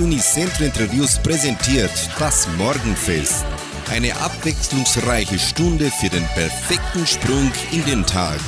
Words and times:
Unicentro 0.00 0.64
Interviews 0.64 1.18
präsentiert 1.18 1.90
das 2.20 2.46
Morgenfest. 2.56 3.44
Eine 3.90 4.14
abwechslungsreiche 4.14 5.40
Stunde 5.40 5.90
für 5.90 6.08
den 6.08 6.24
perfekten 6.34 7.04
Sprung 7.04 7.50
in 7.72 7.84
den 7.84 8.06
Tag. 8.06 8.38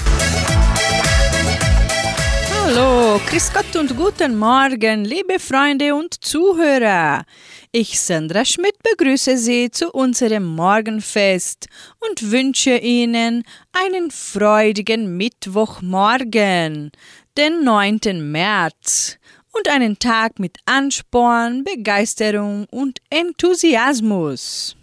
Hallo, 2.55 3.21
Grüß 3.27 3.53
Gott 3.53 3.75
und 3.75 3.97
guten 3.97 4.39
Morgen, 4.39 5.05
liebe 5.05 5.41
Freunde 5.41 5.93
und 5.93 6.23
Zuhörer. 6.25 7.25
Ich, 7.73 7.99
Sandra 7.99 8.45
Schmidt, 8.45 8.77
begrüße 8.85 9.37
Sie 9.37 9.73
zu 9.73 9.91
unserem 9.91 10.45
Morgenfest 10.45 11.67
und 11.99 12.31
wünsche 12.31 12.77
Ihnen 12.77 13.43
einen 13.73 14.13
freudigen 14.13 15.17
Mittwochmorgen, 15.17 16.93
den 17.37 17.65
9. 17.65 18.31
März 18.31 19.20
und 19.53 19.69
einen 19.69 19.99
Tag 19.99 20.39
mit 20.39 20.59
Ansporn, 20.67 21.65
Begeisterung 21.65 22.67
und 22.71 23.01
Enthusiasmus. 23.11 24.77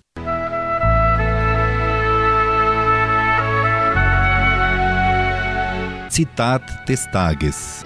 Zitat 6.09 6.63
des 6.87 7.05
Tages. 7.11 7.83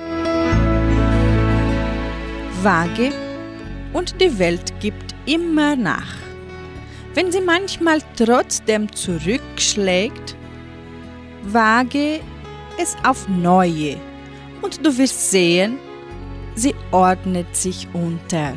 Wage 2.64 3.12
und 3.94 4.22
die 4.22 4.38
Welt 4.40 4.72
gibt 4.80 5.16
immer 5.26 5.76
nach. 5.76 6.16
Wenn 7.14 7.32
sie 7.32 7.42
manchmal 7.42 8.00
trotzdem 8.16 8.90
zurückschlägt, 8.94 10.38
wage 11.44 12.22
es 12.78 12.96
auf 13.04 13.28
neue 13.28 13.98
und 14.62 14.86
du 14.86 14.98
wirst 14.98 15.32
sehen, 15.32 15.78
sie 16.56 16.76
ordnet 16.92 17.56
sich 17.56 17.88
unter. 17.94 18.54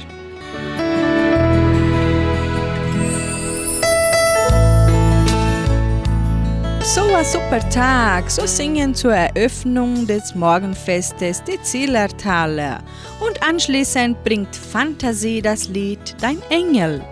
So 6.94 7.00
ein 7.14 7.24
super 7.24 7.68
Tag, 7.70 8.30
so 8.30 8.46
singen 8.46 8.94
zur 8.94 9.14
Eröffnung 9.14 10.06
des 10.06 10.34
Morgenfestes 10.34 11.42
die 11.42 11.60
Zillertaler 11.62 12.82
und 13.20 13.42
anschließend 13.42 14.22
bringt 14.22 14.54
Fantasie 14.54 15.40
das 15.40 15.68
Lied 15.68 16.14
Dein 16.20 16.42
Engel. 16.50 17.02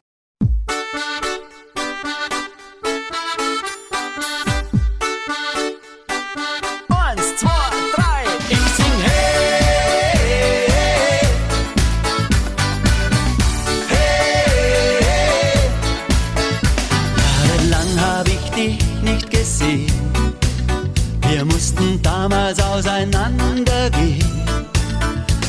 Auseinandergehen. 22.73 24.25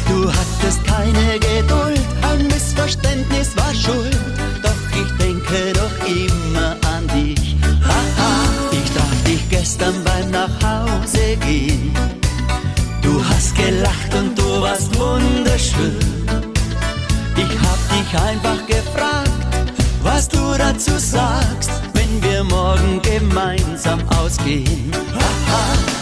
Du 0.08 0.30
hattest 0.30 0.84
keine 0.86 1.40
Geduld, 1.40 2.02
ein 2.22 2.48
Missverständnis 2.48 3.56
war 3.56 3.74
schuld, 3.74 4.18
doch 4.62 4.82
ich 5.02 5.12
denke 5.18 5.74
doch 5.74 6.08
immer 6.08 6.76
an 6.94 7.08
dich. 7.16 7.56
Haha, 7.82 8.34
ich 8.72 8.92
traf 8.92 9.24
dich 9.26 9.50
gestern 9.50 9.96
beim 10.04 10.32
Nachhause 10.32 11.38
gehen. 11.48 11.94
Du 13.02 13.24
hast 13.26 13.56
gelacht 13.56 14.14
und 14.18 14.38
du 14.38 14.62
warst 14.62 14.90
wunderschön. 15.00 15.98
Ich 17.38 17.54
hab 17.66 17.80
dich 17.90 18.20
einfach 18.20 18.66
gefragt, 18.68 19.32
was 20.04 20.28
du 20.28 20.56
dazu 20.58 20.98
sagst, 20.98 21.72
wenn 21.94 22.22
wir 22.22 22.44
morgen 22.44 23.02
gemeinsam 23.02 24.00
ausgehen. 24.10 24.92
Haha, 25.14 25.93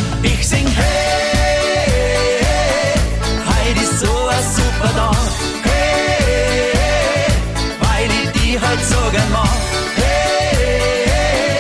halt 8.71 8.85
so 8.85 9.11
gern 9.11 9.31
mag. 9.31 9.49
Hey, 9.95 11.57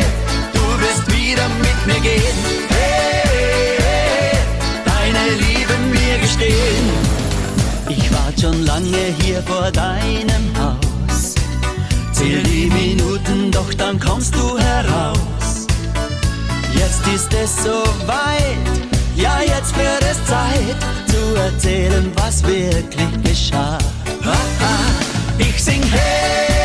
du 0.53 0.63
wirst 0.81 1.05
wieder 1.11 1.47
mit 1.65 1.79
mir 1.85 1.99
gehen. 1.99 2.37
Hey, 2.69 4.37
deine 4.85 5.23
Liebe 5.43 5.73
mir 5.91 6.17
gestehen. 6.19 6.87
Ich 7.89 8.11
wart 8.13 8.39
schon 8.39 8.65
lange 8.65 9.03
hier 9.21 9.41
vor 9.43 9.69
deinem 9.71 10.45
Haus. 10.57 11.35
Zähl 12.13 12.43
die 12.43 12.69
Minuten, 12.69 13.51
doch 13.51 13.73
dann 13.73 13.99
kommst 13.99 14.33
du 14.35 14.57
heraus. 14.57 15.67
Jetzt 16.73 17.05
ist 17.07 17.33
es 17.33 17.63
so 17.63 17.83
weit, 18.07 18.67
ja 19.15 19.39
jetzt 19.41 19.75
wird 19.77 20.03
es 20.09 20.17
Zeit 20.25 20.79
zu 21.07 21.35
erzählen, 21.35 22.11
was 22.15 22.43
wirklich 22.43 23.11
geschah. 23.23 23.77
Ich 25.37 25.61
sing 25.63 25.81
hey, 25.83 26.60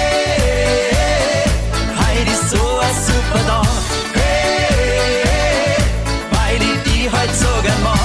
ein 3.37 3.45
super 3.45 3.47
Tag. 3.47 3.67
Hey, 4.15 5.77
weil 6.31 6.63
ich 6.63 6.83
die 6.93 7.11
halt 7.11 7.35
so 7.35 7.49
gern 7.63 7.83
mag. 7.83 7.96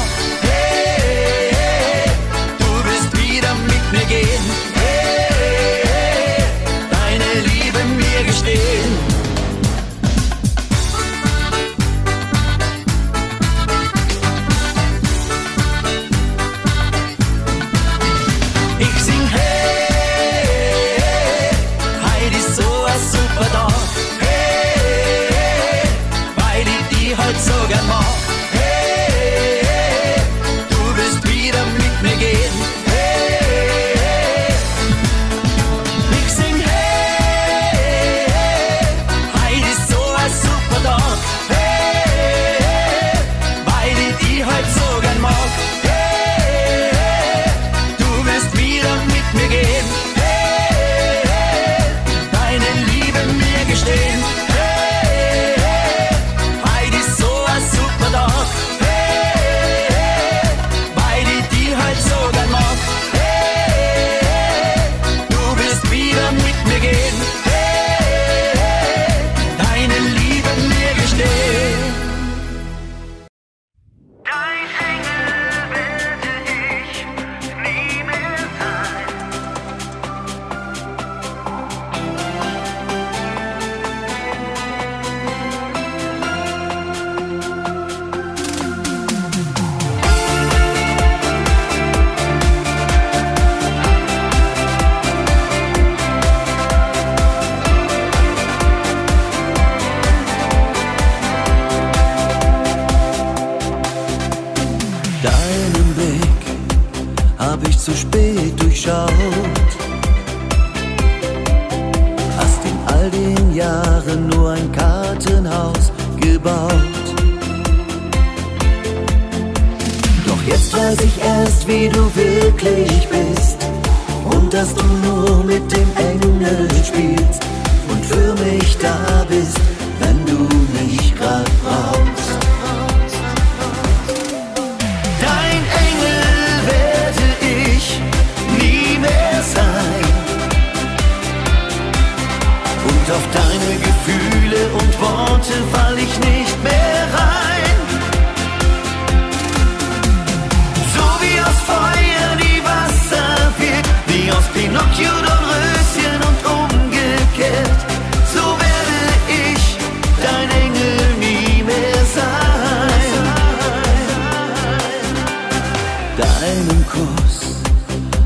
Deinem 166.41 166.83
Kuss 166.89 167.61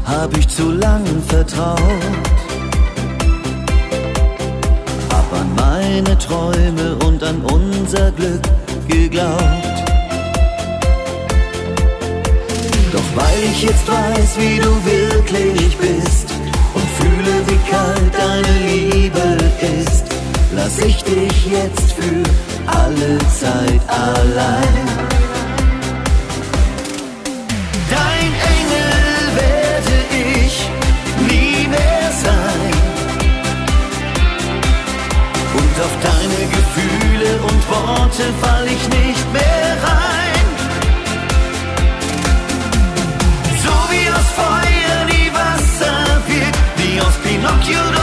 hab 0.06 0.38
ich 0.38 0.48
zu 0.48 0.72
lang 0.72 1.04
vertraut. 1.28 1.80
Hab 5.12 5.34
an 5.34 5.50
meine 5.54 6.18
Träume 6.18 6.96
und 7.06 7.22
an 7.22 7.42
unser 7.42 8.14
Glück 8.14 8.42
geglaubt. 8.88 9.78
Doch 12.94 13.10
weil 13.16 13.44
ich 13.52 13.64
jetzt 13.64 13.86
weiß, 13.86 14.38
wie 14.38 14.60
du 14.60 14.72
wirklich 14.86 15.76
bist 15.76 16.30
und 16.74 16.88
fühle, 16.98 17.34
wie 17.48 17.70
kalt 17.70 18.14
deine 18.18 18.56
Liebe 18.66 19.26
ist, 19.82 20.06
lass 20.56 20.80
ich 20.80 21.04
dich 21.04 21.48
jetzt 21.48 21.92
für 21.92 22.24
alle 22.66 23.18
Zeit 23.42 23.82
allein. 23.90 24.95
Und 37.48 37.62
Worte 37.70 38.26
fall 38.42 38.66
ich 38.66 38.84
nicht 39.00 39.26
mehr 39.34 39.70
rein. 39.90 40.46
So 43.64 43.76
wie 43.92 44.08
aus 44.18 44.30
Feuer 44.42 45.00
die 45.14 45.30
Wasser 45.40 45.98
wird, 46.28 46.56
wie 46.78 47.02
aus 47.02 47.16
Pinocchio 47.24 47.95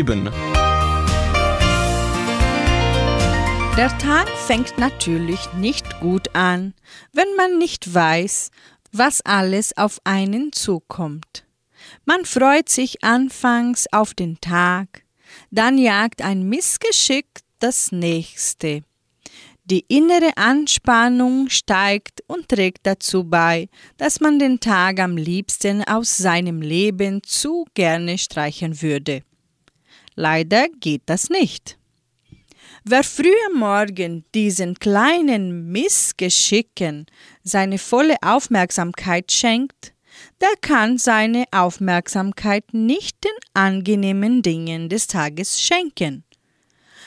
Leben. 0.00 0.30
Der 3.76 3.98
Tag 3.98 4.28
fängt 4.30 4.78
natürlich 4.78 5.52
nicht 5.52 6.00
gut 6.00 6.34
an, 6.34 6.72
wenn 7.12 7.28
man 7.36 7.58
nicht 7.58 7.92
weiß, 7.92 8.50
was 8.92 9.20
alles 9.20 9.76
auf 9.76 9.98
einen 10.04 10.52
zukommt. 10.52 11.44
Man 12.06 12.24
freut 12.24 12.70
sich 12.70 13.04
anfangs 13.04 13.86
auf 13.92 14.14
den 14.14 14.40
Tag, 14.40 15.02
dann 15.50 15.76
jagt 15.76 16.22
ein 16.22 16.48
Missgeschick 16.48 17.26
das 17.58 17.92
nächste. 17.92 18.80
Die 19.64 19.84
innere 19.86 20.34
Anspannung 20.36 21.50
steigt 21.50 22.22
und 22.26 22.48
trägt 22.48 22.86
dazu 22.86 23.24
bei, 23.24 23.68
dass 23.98 24.18
man 24.20 24.38
den 24.38 24.60
Tag 24.60 24.98
am 24.98 25.18
liebsten 25.18 25.84
aus 25.84 26.16
seinem 26.16 26.62
Leben 26.62 27.22
zu 27.22 27.66
gerne 27.74 28.16
streichen 28.16 28.80
würde. 28.80 29.22
Leider 30.20 30.68
geht 30.68 31.04
das 31.06 31.30
nicht. 31.30 31.78
Wer 32.84 33.02
früh 33.04 33.32
am 33.46 33.58
Morgen 33.58 34.26
diesen 34.34 34.74
kleinen 34.74 35.72
Missgeschicken 35.72 37.06
seine 37.42 37.78
volle 37.78 38.16
Aufmerksamkeit 38.20 39.32
schenkt, 39.32 39.94
der 40.42 40.52
kann 40.60 40.98
seine 40.98 41.46
Aufmerksamkeit 41.52 42.74
nicht 42.74 43.24
den 43.24 43.32
angenehmen 43.54 44.42
Dingen 44.42 44.90
des 44.90 45.06
Tages 45.06 45.58
schenken. 45.58 46.24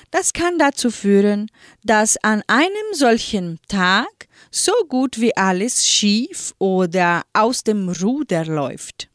Das 0.09 0.33
kann 0.33 0.57
dazu 0.57 0.89
führen, 0.89 1.51
dass 1.83 2.17
an 2.23 2.41
einem 2.47 2.93
solchen 2.93 3.59
Tag 3.67 4.27
so 4.49 4.73
gut 4.89 5.21
wie 5.21 5.37
alles 5.37 5.87
schief 5.87 6.55
oder 6.57 7.21
aus 7.33 7.63
dem 7.63 7.89
Ruder 7.89 8.45
läuft. 8.45 9.12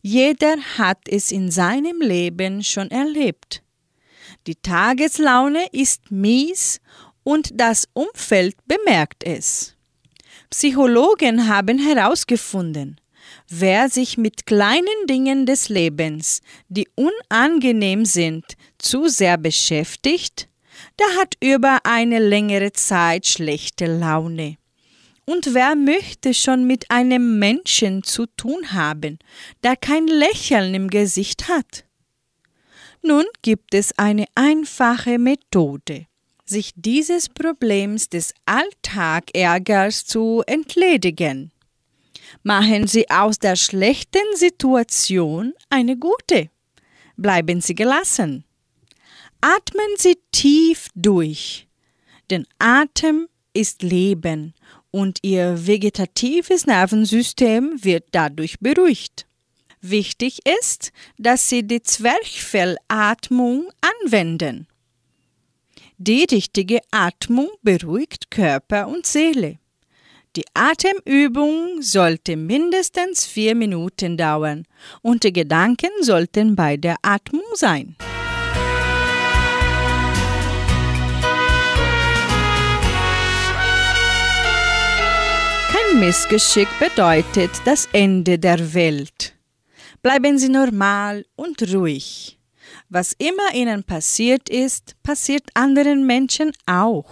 Jeder 0.00 0.56
hat 0.76 0.98
es 1.08 1.32
in 1.32 1.50
seinem 1.50 2.00
Leben 2.00 2.62
schon 2.62 2.90
erlebt. 2.90 3.62
Die 4.46 4.54
Tageslaune 4.54 5.66
ist 5.72 6.10
mies 6.10 6.80
und 7.24 7.50
das 7.54 7.88
Umfeld 7.92 8.56
bemerkt 8.66 9.24
es. 9.24 9.74
Psychologen 10.50 11.48
haben 11.48 11.78
herausgefunden, 11.78 13.00
wer 13.48 13.88
sich 13.88 14.16
mit 14.16 14.46
kleinen 14.46 15.06
Dingen 15.06 15.44
des 15.44 15.68
Lebens, 15.68 16.40
die 16.68 16.88
unangenehm 16.94 18.04
sind, 18.04 18.44
zu 18.78 19.08
sehr 19.08 19.36
beschäftigt, 19.36 20.48
der 20.98 21.20
hat 21.20 21.34
über 21.42 21.80
eine 21.84 22.18
längere 22.18 22.72
Zeit 22.72 23.26
schlechte 23.26 23.86
Laune. 23.86 24.57
Und 25.28 25.52
wer 25.52 25.76
möchte 25.76 26.32
schon 26.32 26.66
mit 26.66 26.90
einem 26.90 27.38
Menschen 27.38 28.02
zu 28.02 28.24
tun 28.24 28.72
haben, 28.72 29.18
der 29.62 29.76
kein 29.76 30.06
Lächeln 30.06 30.72
im 30.72 30.88
Gesicht 30.88 31.48
hat? 31.48 31.84
Nun 33.02 33.26
gibt 33.42 33.74
es 33.74 33.92
eine 33.98 34.24
einfache 34.34 35.18
Methode, 35.18 36.06
sich 36.46 36.72
dieses 36.76 37.28
Problems 37.28 38.08
des 38.08 38.32
Alltagärgers 38.46 40.06
zu 40.06 40.42
entledigen. 40.46 41.52
Machen 42.42 42.86
Sie 42.86 43.10
aus 43.10 43.38
der 43.38 43.56
schlechten 43.56 44.34
Situation 44.34 45.52
eine 45.68 45.98
gute. 45.98 46.48
Bleiben 47.18 47.60
Sie 47.60 47.74
gelassen. 47.74 48.46
Atmen 49.42 49.94
Sie 49.98 50.16
tief 50.32 50.88
durch. 50.94 51.68
Denn 52.30 52.46
Atem 52.58 53.28
ist 53.52 53.82
Leben 53.82 54.54
und 54.98 55.20
Ihr 55.22 55.66
vegetatives 55.68 56.66
Nervensystem 56.66 57.84
wird 57.84 58.06
dadurch 58.10 58.58
beruhigt. 58.58 59.26
Wichtig 59.80 60.40
ist, 60.60 60.90
dass 61.18 61.48
Sie 61.48 61.62
die 61.62 61.82
Zwerchfellatmung 61.82 63.70
anwenden. 63.80 64.66
Die 65.98 66.26
richtige 66.28 66.80
Atmung 66.90 67.48
beruhigt 67.62 68.32
Körper 68.32 68.88
und 68.88 69.06
Seele. 69.06 69.58
Die 70.34 70.44
Atemübung 70.54 71.80
sollte 71.80 72.36
mindestens 72.36 73.24
vier 73.24 73.54
Minuten 73.54 74.16
dauern 74.16 74.64
und 75.02 75.22
die 75.22 75.32
Gedanken 75.32 75.90
sollten 76.00 76.56
bei 76.56 76.76
der 76.76 76.96
Atmung 77.02 77.46
sein. 77.54 77.96
Missgeschick 85.98 86.68
bedeutet 86.78 87.50
das 87.64 87.88
Ende 87.92 88.38
der 88.38 88.72
Welt. 88.72 89.34
Bleiben 90.00 90.38
Sie 90.38 90.48
normal 90.48 91.26
und 91.34 91.60
ruhig. 91.74 92.38
Was 92.88 93.14
immer 93.18 93.52
ihnen 93.52 93.82
passiert 93.82 94.48
ist, 94.48 94.94
passiert 95.02 95.50
anderen 95.54 96.06
Menschen 96.06 96.52
auch. 96.66 97.10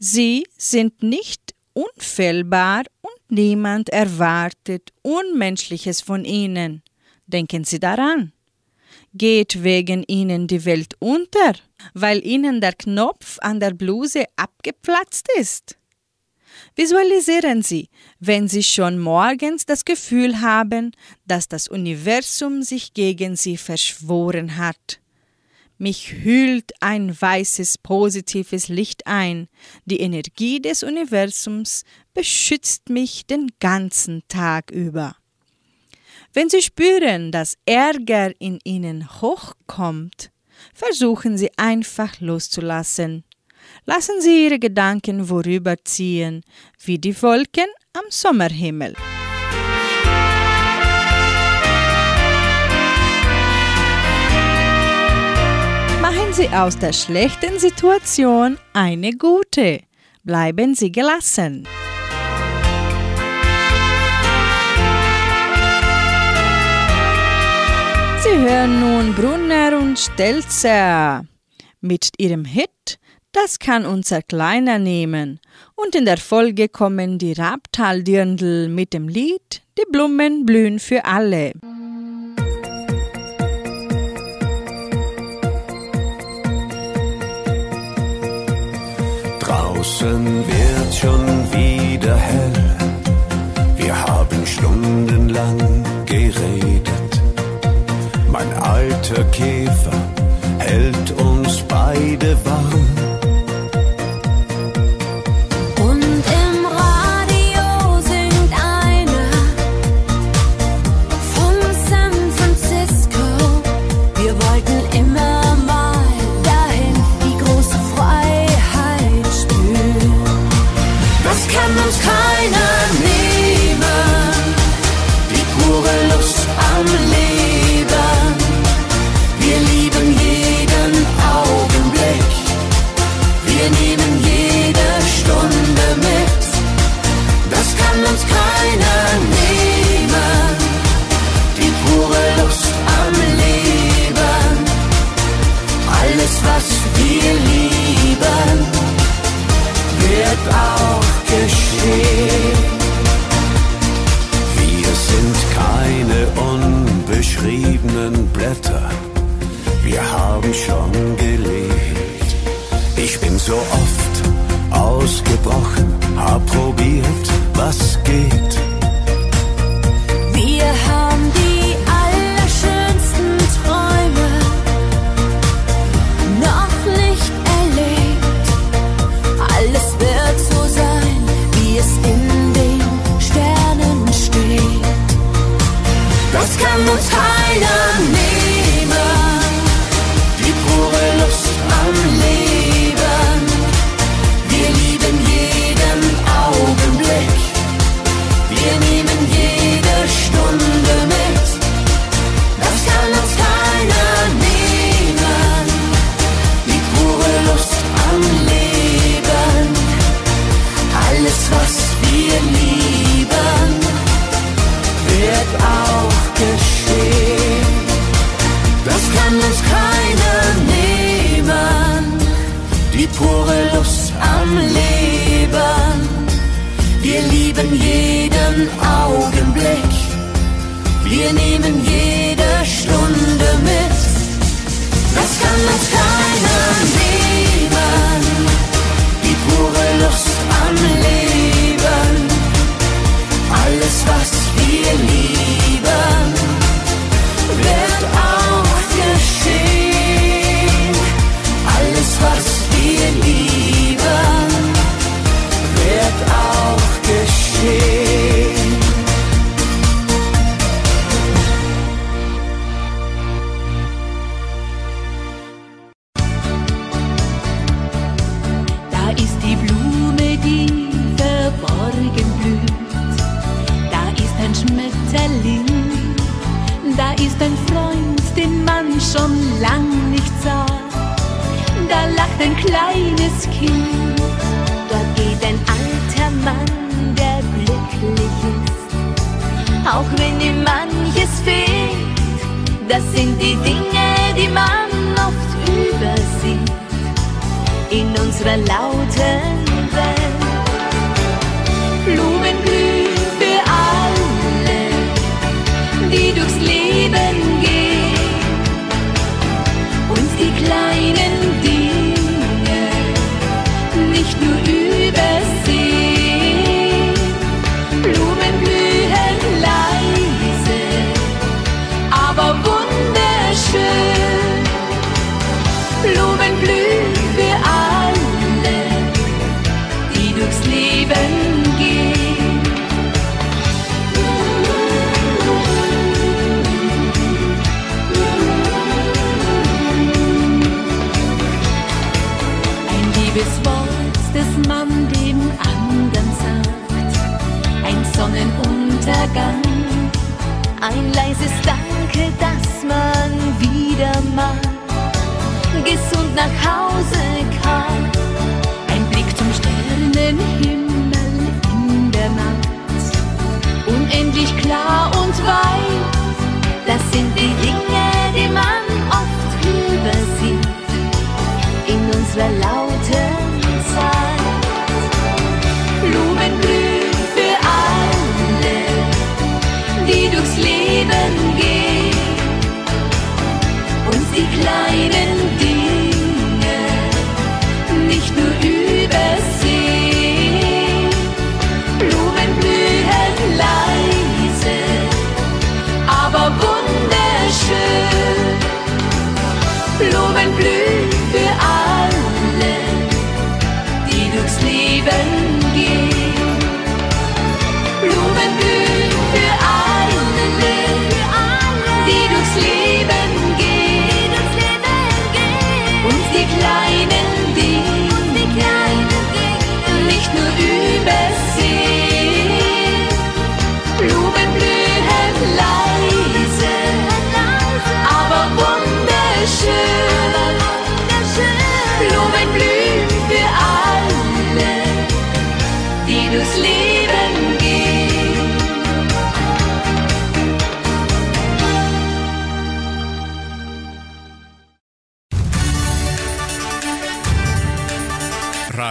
Sie 0.00 0.48
sind 0.58 1.04
nicht 1.04 1.54
unfehlbar 1.72 2.82
und 3.02 3.20
niemand 3.30 3.88
erwartet 3.90 4.90
Unmenschliches 5.02 6.00
von 6.00 6.24
ihnen. 6.24 6.82
Denken 7.26 7.62
Sie 7.62 7.78
daran. 7.78 8.32
Geht 9.14 9.62
wegen 9.62 10.02
ihnen 10.08 10.48
die 10.48 10.64
Welt 10.64 10.94
unter, 10.98 11.54
weil 11.94 12.26
ihnen 12.26 12.60
der 12.60 12.72
Knopf 12.72 13.38
an 13.40 13.60
der 13.60 13.74
Bluse 13.74 14.24
abgeplatzt 14.34 15.28
ist? 15.38 15.76
Visualisieren 16.76 17.62
Sie, 17.62 17.88
wenn 18.20 18.48
Sie 18.48 18.62
schon 18.62 18.98
morgens 18.98 19.66
das 19.66 19.84
Gefühl 19.84 20.40
haben, 20.40 20.92
dass 21.26 21.48
das 21.48 21.68
Universum 21.68 22.62
sich 22.62 22.94
gegen 22.94 23.36
Sie 23.36 23.56
verschworen 23.56 24.56
hat. 24.56 25.00
Mich 25.78 26.12
hüllt 26.24 26.72
ein 26.80 27.18
weißes 27.18 27.78
positives 27.78 28.68
Licht 28.68 29.06
ein. 29.06 29.48
Die 29.86 30.00
Energie 30.00 30.60
des 30.60 30.82
Universums 30.82 31.84
beschützt 32.12 32.90
mich 32.90 33.26
den 33.26 33.50
ganzen 33.60 34.22
Tag 34.28 34.70
über. 34.70 35.16
Wenn 36.32 36.50
Sie 36.50 36.62
spüren, 36.62 37.32
dass 37.32 37.56
Ärger 37.64 38.32
in 38.38 38.58
Ihnen 38.62 39.08
hochkommt, 39.22 40.30
versuchen 40.74 41.38
Sie 41.38 41.50
einfach 41.56 42.20
loszulassen. 42.20 43.24
Lassen 43.92 44.20
Sie 44.20 44.44
Ihre 44.44 44.60
Gedanken 44.60 45.24
vorüberziehen, 45.24 46.44
wie 46.84 46.96
die 46.96 47.20
Wolken 47.22 47.66
am 47.92 48.04
Sommerhimmel. 48.08 48.94
Machen 56.00 56.32
Sie 56.32 56.48
aus 56.50 56.78
der 56.78 56.92
schlechten 56.92 57.58
Situation 57.58 58.58
eine 58.74 59.10
gute. 59.10 59.80
Bleiben 60.22 60.76
Sie 60.76 60.92
gelassen. 60.92 61.66
Sie 68.22 68.38
hören 68.38 68.78
nun 68.78 69.14
Brunner 69.16 69.76
und 69.76 69.98
Stelzer 69.98 71.24
mit 71.80 72.10
ihrem 72.18 72.44
Hit 72.44 72.99
Das 73.32 73.60
kann 73.60 73.86
unser 73.86 74.22
Kleiner 74.22 74.80
nehmen. 74.80 75.38
Und 75.76 75.94
in 75.94 76.04
der 76.04 76.16
Folge 76.18 76.68
kommen 76.68 77.18
die 77.18 77.32
Rabtaldirndl 77.32 78.68
mit 78.68 78.92
dem 78.92 79.06
Lied 79.06 79.62
Die 79.78 79.84
Blumen 79.90 80.44
blühen 80.44 80.80
für 80.80 81.04
alle. 81.04 81.52
Draußen 89.38 90.44
wird 90.48 90.94
schon 90.94 91.26
wieder 91.52 92.16
hell. 92.16 92.76
Wir 93.76 93.96
haben 93.96 94.44
stundenlang 94.44 95.84
geredet. 96.04 97.22
Mein 98.28 98.52
alter 98.54 99.22
Käfer 99.30 99.92
hält 100.58 101.12
uns 101.12 101.62
beide 101.68 102.36
warm. 102.44 102.89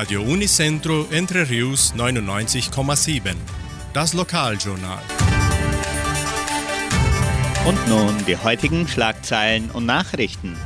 Radio 0.10 0.24
Unicentro 0.24 1.06
Entre 1.12 1.48
Rius 1.48 1.93
99,7. 1.95 3.36
Das 3.93 4.15
Lokaljournal. 4.15 5.04
Und 7.67 7.88
nun 7.88 8.15
die 8.26 8.36
heutigen 8.36 8.88
Schlagzeilen 8.88 9.69
und 9.69 9.86
Nachrichten. 9.86 10.58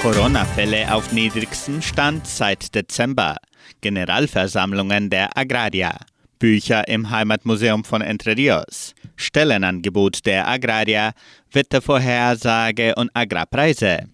Corona-Fälle 0.00 0.94
auf 0.94 1.10
niedrigstem 1.10 1.82
Stand 1.82 2.28
seit 2.28 2.72
Dezember. 2.72 3.38
Generalversammlungen 3.80 5.10
der 5.10 5.36
Agrarier. 5.36 5.96
Bücher 6.38 6.86
im 6.86 7.10
Heimatmuseum 7.10 7.82
von 7.82 8.00
Entre 8.00 8.36
Rios. 8.36 8.94
Stellenangebot 9.16 10.24
der 10.24 10.46
Agrarier. 10.46 11.14
Wettervorhersage 11.50 12.94
und 12.94 13.10
Agrarpreise. 13.12 14.11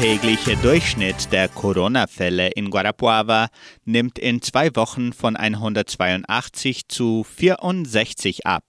Tägliche 0.00 0.56
Durchschnitt 0.56 1.30
der 1.32 1.48
Corona-Fälle 1.48 2.48
in 2.48 2.70
Guarapuava 2.70 3.48
nimmt 3.84 4.18
in 4.18 4.42
zwei 4.42 4.74
Wochen 4.74 5.12
von 5.12 5.36
182 5.36 6.88
zu 6.88 7.24
64 7.24 8.46
ab. 8.46 8.64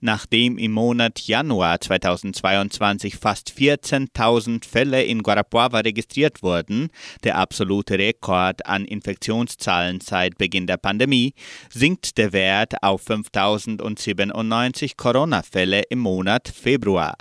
Nachdem 0.00 0.56
im 0.56 0.72
Monat 0.72 1.20
Januar 1.20 1.80
2022 1.80 3.16
fast 3.16 3.50
14.000 3.50 4.64
Fälle 4.64 5.02
in 5.02 5.22
Guarapuava 5.22 5.80
registriert 5.80 6.42
wurden, 6.42 6.90
der 7.24 7.36
absolute 7.38 7.98
Rekord 7.98 8.64
an 8.66 8.84
Infektionszahlen 8.84 10.00
seit 10.00 10.38
Beginn 10.38 10.66
der 10.66 10.76
Pandemie, 10.76 11.34
sinkt 11.70 12.18
der 12.18 12.32
Wert 12.32 12.82
auf 12.82 13.08
5.097 13.08 14.92
Corona-Fälle 14.96 15.82
im 15.90 15.98
Monat 15.98 16.48
Februar 16.48 17.16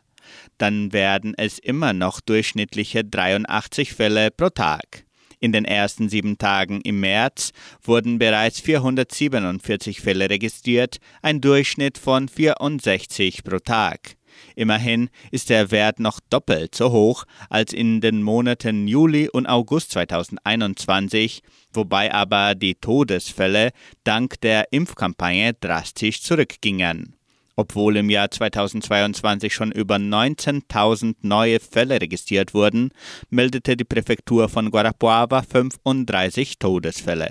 dann 0.57 0.93
werden 0.93 1.33
es 1.37 1.59
immer 1.59 1.93
noch 1.93 2.19
durchschnittliche 2.21 3.03
83 3.03 3.93
Fälle 3.93 4.31
pro 4.31 4.49
Tag. 4.49 5.05
In 5.39 5.51
den 5.51 5.65
ersten 5.65 6.09
sieben 6.09 6.37
Tagen 6.37 6.81
im 6.81 6.99
März 6.99 7.51
wurden 7.83 8.17
bereits 8.17 8.59
447 8.59 10.01
Fälle 10.01 10.29
registriert, 10.29 10.97
ein 11.21 11.41
Durchschnitt 11.41 11.99
von 11.99 12.27
64 12.27 13.43
pro 13.43 13.59
Tag. 13.59 14.17
Immerhin 14.55 15.09
ist 15.31 15.49
der 15.49 15.71
Wert 15.71 15.99
noch 15.99 16.19
doppelt 16.29 16.75
so 16.75 16.91
hoch 16.91 17.25
als 17.49 17.73
in 17.73 18.01
den 18.01 18.23
Monaten 18.23 18.87
Juli 18.87 19.29
und 19.29 19.47
August 19.47 19.91
2021, 19.91 21.41
wobei 21.71 22.13
aber 22.13 22.55
die 22.55 22.75
Todesfälle 22.75 23.71
dank 24.03 24.41
der 24.41 24.71
Impfkampagne 24.71 25.53
drastisch 25.53 26.21
zurückgingen. 26.21 27.16
Obwohl 27.59 27.97
im 27.97 28.11
Jahr 28.11 28.29
2022 28.29 29.51
schon 29.51 29.71
über 29.71 29.95
19.000 29.95 31.15
neue 31.23 31.59
Fälle 31.59 31.99
registriert 31.99 32.53
wurden, 32.53 32.91
meldete 33.31 33.75
die 33.75 33.83
Präfektur 33.83 34.47
von 34.47 34.69
Guarapuava 34.69 35.41
35 35.41 36.59
Todesfälle. 36.59 37.29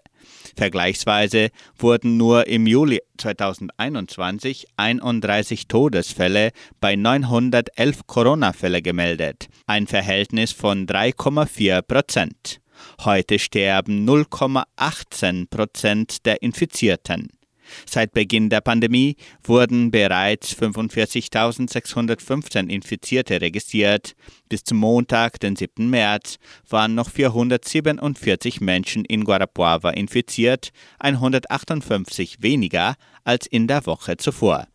Vergleichsweise 0.57 1.51
wurden 1.79 2.17
nur 2.17 2.49
im 2.49 2.67
Juli 2.67 3.01
2021 3.19 4.67
31 4.77 5.69
Todesfälle 5.69 6.51
bei 6.81 6.97
911 6.97 8.09
Corona-Fälle 8.09 8.83
gemeldet, 8.83 9.47
ein 9.69 9.87
Verhältnis 9.87 10.51
von 10.51 10.89
3,4 10.89 11.83
Prozent. 11.83 12.61
Heute 13.05 13.39
sterben 13.39 14.09
0,18 14.09 15.49
Prozent 15.49 16.27
der 16.27 16.43
Infizierten. 16.43 17.29
Seit 17.89 18.13
Beginn 18.13 18.51
der 18.51 18.61
Pandemie 18.61 19.17
wurden 19.43 19.91
bereits 19.91 20.57
45.615 20.57 22.69
Infizierte 22.69 23.41
registriert. 23.41 24.15
Bis 24.49 24.65
zum 24.65 24.79
Montag, 24.79 25.41
den 25.41 25.57
7. 25.57 25.91
März, 25.91 26.39
waren 26.69 26.95
noch 26.95 27.11
447 27.11 28.61
Menschen 28.61 29.05
in 29.05 29.25
Guarapuava 29.25 29.91
infiziert, 29.91 30.71
158 30.99 32.43
weniger 32.43 32.95
als 33.25 33.47
in 33.47 33.67
der 33.67 33.87
Woche 33.87 34.17
zuvor. 34.17 34.67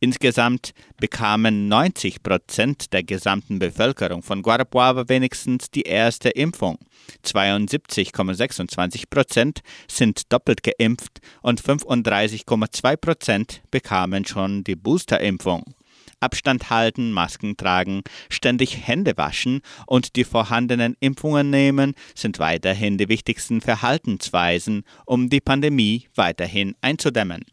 Insgesamt 0.00 0.72
bekamen 0.98 1.68
90 1.68 2.22
Prozent 2.22 2.92
der 2.92 3.02
gesamten 3.02 3.58
Bevölkerung 3.58 4.22
von 4.22 4.42
Guarapuava 4.42 5.08
wenigstens 5.08 5.70
die 5.70 5.82
erste 5.82 6.30
Impfung. 6.30 6.78
72,26 7.24 9.04
Prozent 9.10 9.60
sind 9.88 10.32
doppelt 10.32 10.62
geimpft 10.62 11.20
und 11.42 11.60
35,2 11.62 12.96
Prozent 12.96 13.62
bekamen 13.70 14.24
schon 14.24 14.64
die 14.64 14.76
Boosterimpfung. 14.76 15.74
Abstand 16.22 16.70
halten, 16.70 17.10
Masken 17.10 17.56
tragen, 17.56 18.02
ständig 18.30 18.86
Hände 18.86 19.16
waschen 19.16 19.60
und 19.86 20.16
die 20.16 20.24
vorhandenen 20.24 20.96
Impfungen 21.00 21.50
nehmen 21.50 21.94
sind 22.14 22.38
weiterhin 22.38 22.96
die 22.96 23.08
wichtigsten 23.08 23.60
Verhaltensweisen, 23.60 24.84
um 25.04 25.28
die 25.28 25.40
Pandemie 25.40 26.06
weiterhin 26.14 26.76
einzudämmen. 26.80 27.44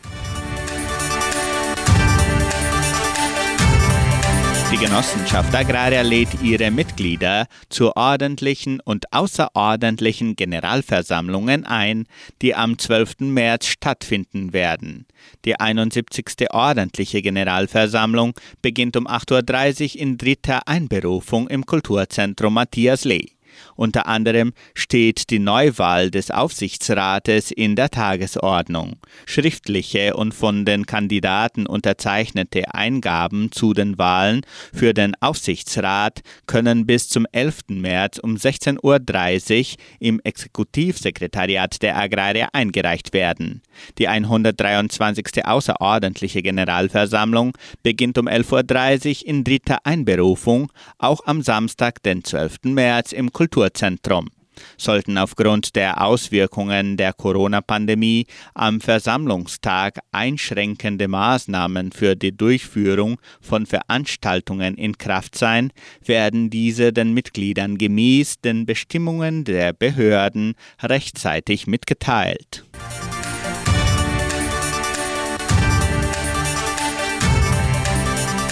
Die 4.71 4.77
Genossenschaft 4.77 5.55
Agraria 5.55 6.03
lädt 6.03 6.43
ihre 6.43 6.69
Mitglieder 6.69 7.47
zu 7.69 7.95
ordentlichen 7.95 8.79
und 8.79 9.11
außerordentlichen 9.11 10.35
Generalversammlungen 10.35 11.65
ein, 11.65 12.05
die 12.43 12.53
am 12.53 12.77
12. 12.77 13.21
März 13.21 13.65
stattfinden 13.65 14.53
werden. 14.53 15.07
Die 15.43 15.59
71. 15.59 16.51
ordentliche 16.51 17.23
Generalversammlung 17.23 18.33
beginnt 18.61 18.95
um 18.95 19.07
8.30 19.07 19.95
Uhr 19.95 20.01
in 20.01 20.17
dritter 20.19 20.67
Einberufung 20.67 21.47
im 21.47 21.65
Kulturzentrum 21.65 22.53
Matthias 22.53 23.05
Lee. 23.05 23.31
Unter 23.79 24.07
anderem 24.07 24.51
steht 24.73 25.29
die 25.29 25.39
Neuwahl 25.39 26.11
des 26.11 26.31
Aufsichtsrates 26.31 27.49
in 27.49 27.77
der 27.77 27.89
Tagesordnung. 27.89 28.97
Schriftliche 29.25 30.17
und 30.17 30.33
von 30.33 30.65
den 30.65 30.85
Kandidaten 30.85 31.65
unterzeichnete 31.65 32.73
Eingaben 32.73 33.53
zu 33.53 33.73
den 33.73 33.97
Wahlen 33.97 34.41
für 34.73 34.93
den 34.93 35.15
Aufsichtsrat 35.21 36.23
können 36.45 36.87
bis 36.87 37.07
zum 37.07 37.25
11. 37.31 37.69
März 37.69 38.17
um 38.17 38.35
16.30 38.35 38.79
Uhr 38.83 39.77
im 39.99 40.19
Exekutivsekretariat 40.25 41.81
der 41.81 41.95
Agraria 41.95 42.49
eingereicht 42.51 43.13
werden. 43.13 43.61
Die 43.97 44.09
123. 44.09 45.45
außerordentliche 45.45 46.41
Generalversammlung 46.41 47.53
beginnt 47.81 48.17
um 48.17 48.27
11.30 48.27 49.21
Uhr 49.21 49.27
in 49.29 49.45
dritter 49.45 49.77
Einberufung, 49.85 50.69
auch 50.97 51.21
am 51.25 51.41
Samstag, 51.41 52.03
den 52.03 52.25
12. 52.25 52.57
März 52.63 53.13
im 53.13 53.31
Kulturzentrum. 53.69 54.29
Sollten 54.75 55.17
aufgrund 55.17 55.77
der 55.77 56.03
Auswirkungen 56.03 56.97
der 56.97 57.13
Corona-Pandemie 57.13 58.25
am 58.53 58.81
Versammlungstag 58.81 59.99
einschränkende 60.11 61.07
Maßnahmen 61.07 61.93
für 61.93 62.17
die 62.17 62.35
Durchführung 62.35 63.21
von 63.39 63.65
Veranstaltungen 63.65 64.75
in 64.75 64.97
Kraft 64.97 65.37
sein, 65.37 65.71
werden 66.03 66.49
diese 66.49 66.91
den 66.91 67.13
Mitgliedern 67.13 67.77
gemäß 67.77 68.41
den 68.41 68.65
Bestimmungen 68.65 69.45
der 69.45 69.71
Behörden 69.71 70.55
rechtzeitig 70.83 71.65
mitgeteilt. 71.65 72.65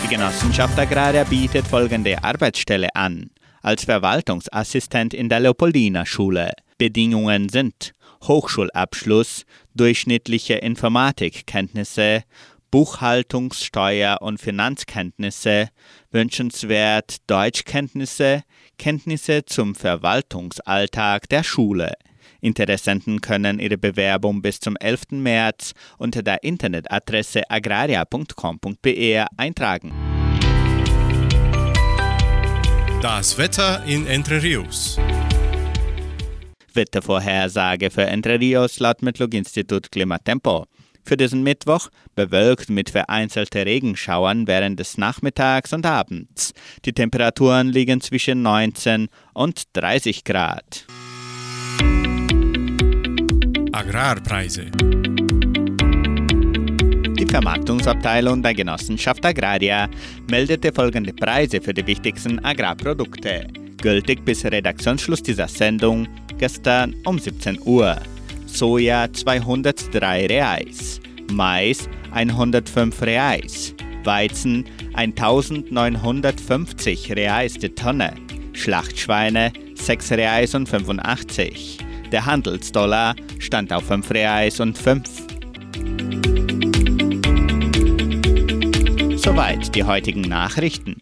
Die 0.05 0.07
Genossenschaft 0.07 0.79
Agraria 0.79 1.25
bietet 1.25 1.67
folgende 1.67 2.23
Arbeitsstelle 2.23 2.95
an. 2.95 3.29
Als 3.67 3.83
Verwaltungsassistent 3.83 5.13
in 5.13 5.27
der 5.27 5.41
Leopoldina 5.41 6.05
Schule. 6.05 6.53
Bedingungen 6.77 7.49
sind 7.49 7.91
Hochschulabschluss, 8.23 9.43
durchschnittliche 9.75 10.53
Informatikkenntnisse, 10.53 12.23
Buchhaltungs-, 12.71 13.65
Steuer- 13.65 14.21
und 14.21 14.39
Finanzkenntnisse, 14.39 15.67
wünschenswert 16.11 17.17
Deutschkenntnisse, 17.29 18.43
Kenntnisse 18.77 19.43
zum 19.43 19.75
Verwaltungsalltag 19.75 21.27
der 21.27 21.43
Schule. 21.43 21.91
Interessenten 22.39 23.19
können 23.19 23.59
ihre 23.59 23.77
Bewerbung 23.77 24.41
bis 24.41 24.61
zum 24.61 24.77
11. 24.77 25.11
März 25.11 25.73
unter 25.97 26.23
der 26.23 26.41
Internetadresse 26.41 27.49
agraria.com.br 27.49 29.25
eintragen. 29.35 30.06
Das 33.01 33.37
Wetter 33.37 33.83
in 33.85 34.07
Entre 34.07 34.41
Rios. 34.41 34.97
Wettervorhersage 36.73 37.91
für 37.91 38.05
Entre 38.05 38.39
Rios 38.39 38.79
laut 38.79 39.03
Metlog-Institut 39.03 39.91
Klimatempo. 39.91 40.65
Für 41.05 41.15
diesen 41.15 41.43
Mittwoch 41.43 41.89
bewölkt 42.15 42.71
mit 42.71 42.89
vereinzelten 42.89 43.61
Regenschauern 43.61 44.47
während 44.47 44.79
des 44.79 44.97
Nachmittags 44.97 45.73
und 45.73 45.85
Abends. 45.85 46.53
Die 46.85 46.93
Temperaturen 46.93 47.67
liegen 47.69 48.01
zwischen 48.01 48.41
19 48.41 49.09
und 49.35 49.63
30 49.73 50.23
Grad. 50.23 50.87
Agrarpreise. 53.73 54.71
Die 57.27 57.33
Vermarktungsabteilung 57.33 58.41
der 58.41 58.53
Genossenschaft 58.53 59.25
Agraria 59.25 59.89
meldete 60.31 60.71
folgende 60.71 61.11
Preise 61.11 61.59
für 61.59 61.73
die 61.73 61.85
wichtigsten 61.85 62.39
Agrarprodukte, 62.39 63.47
gültig 63.81 64.23
bis 64.23 64.45
Redaktionsschluss 64.45 65.23
dieser 65.23 65.49
Sendung 65.49 66.07
gestern 66.37 66.95
um 67.03 67.19
17 67.19 67.59
Uhr. 67.65 67.97
Soja 68.45 69.11
203 69.11 70.27
Reais, 70.27 71.01
Mais 71.33 71.89
105 72.13 73.01
Reais, 73.01 73.75
Weizen 74.05 74.63
1950 74.93 77.11
Reais 77.11 77.55
die 77.55 77.75
Tonne, 77.75 78.13
Schlachtschweine 78.53 79.51
6 79.75 80.11
Reais 80.13 80.55
und 80.55 80.69
85. 80.69 81.79
Der 82.09 82.25
Handelsdollar 82.25 83.17
stand 83.39 83.73
auf 83.73 83.85
5 83.87 84.11
Reais 84.11 84.61
und 84.61 84.77
5. 84.77 85.26
Soweit 89.27 89.75
die 89.75 89.83
heutigen 89.83 90.21
Nachrichten. 90.21 91.01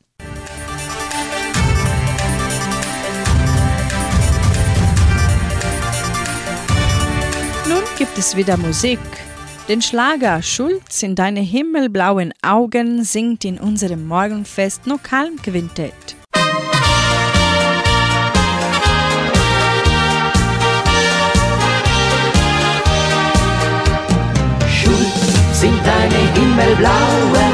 Nun 7.69 7.83
gibt 7.99 8.17
es 8.17 8.35
wieder 8.35 8.57
Musik. 8.57 8.97
Den 9.69 9.83
Schlager 9.83 10.41
Schulz 10.41 11.03
in 11.03 11.13
deine 11.13 11.41
himmelblauen 11.41 12.33
Augen 12.41 13.03
singt 13.03 13.45
in 13.45 13.59
unserem 13.59 14.07
Morgenfest 14.07 14.87
noch 14.87 15.03
Kalm 15.03 15.39
Quintett. 15.39 16.15
Schuld 24.67 25.13
sind 25.53 25.79
deine 25.85 26.33
himmelblauen 26.33 27.44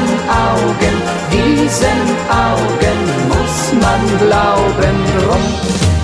Augen, 0.52 0.94
diesen 1.32 2.00
Augen 2.28 2.98
muss 3.28 3.58
man 3.84 4.02
glauben. 4.18 4.96
Drum 5.18 5.44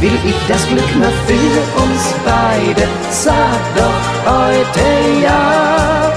will 0.00 0.18
ich 0.24 0.40
das 0.48 0.66
Glück 0.68 0.96
nur 0.96 1.12
für 1.26 1.82
uns 1.82 2.02
beide, 2.24 2.88
sag 3.11 3.61
doch 3.76 4.32
heute 4.32 4.87
ja. 5.22 6.12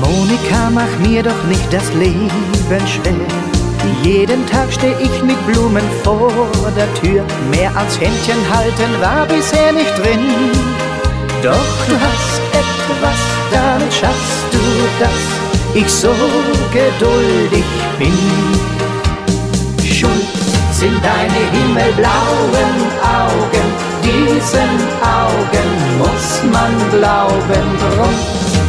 Monika, 0.00 0.70
mach 0.70 1.08
mir 1.08 1.22
doch 1.22 1.44
nicht 1.48 1.72
das 1.72 1.92
Leben 1.94 2.30
schwer. 2.86 3.12
Jeden 4.02 4.46
Tag 4.48 4.70
steh 4.70 4.94
ich 5.00 5.22
mit 5.22 5.46
Blumen 5.46 5.84
vor 6.02 6.30
der 6.76 6.92
Tür. 6.94 7.24
Mehr 7.50 7.74
als 7.76 7.98
Händchen 7.98 8.40
halten 8.52 9.00
war 9.00 9.26
bisher 9.26 9.72
nicht 9.72 9.96
drin. 9.98 10.20
Doch 11.42 11.86
du 11.86 11.94
hast 12.00 12.63
etwas, 12.84 13.18
damit 13.50 13.92
schaffst 13.92 14.46
du 14.52 14.58
das. 15.00 15.10
Ich 15.74 15.88
so 15.88 16.14
geduldig 16.72 17.64
bin. 17.98 18.16
Schuld 19.84 20.26
sind 20.72 21.00
deine 21.02 21.40
himmelblauen 21.52 22.74
Augen. 23.02 23.66
Diesen 24.02 24.74
Augen 25.02 25.68
muss 25.98 26.52
man 26.52 26.72
glauben. 26.90 27.66
Drum 27.80 28.14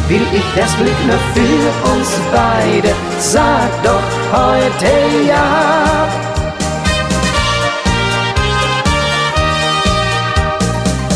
will 0.08 0.26
ich 0.32 0.44
das 0.56 0.74
Glück 0.76 1.00
nur 1.06 1.18
für 1.34 1.90
uns 1.90 2.08
beide. 2.32 2.94
Sag 3.18 3.70
doch 3.82 4.06
heute 4.32 4.92
ja. 5.26 6.08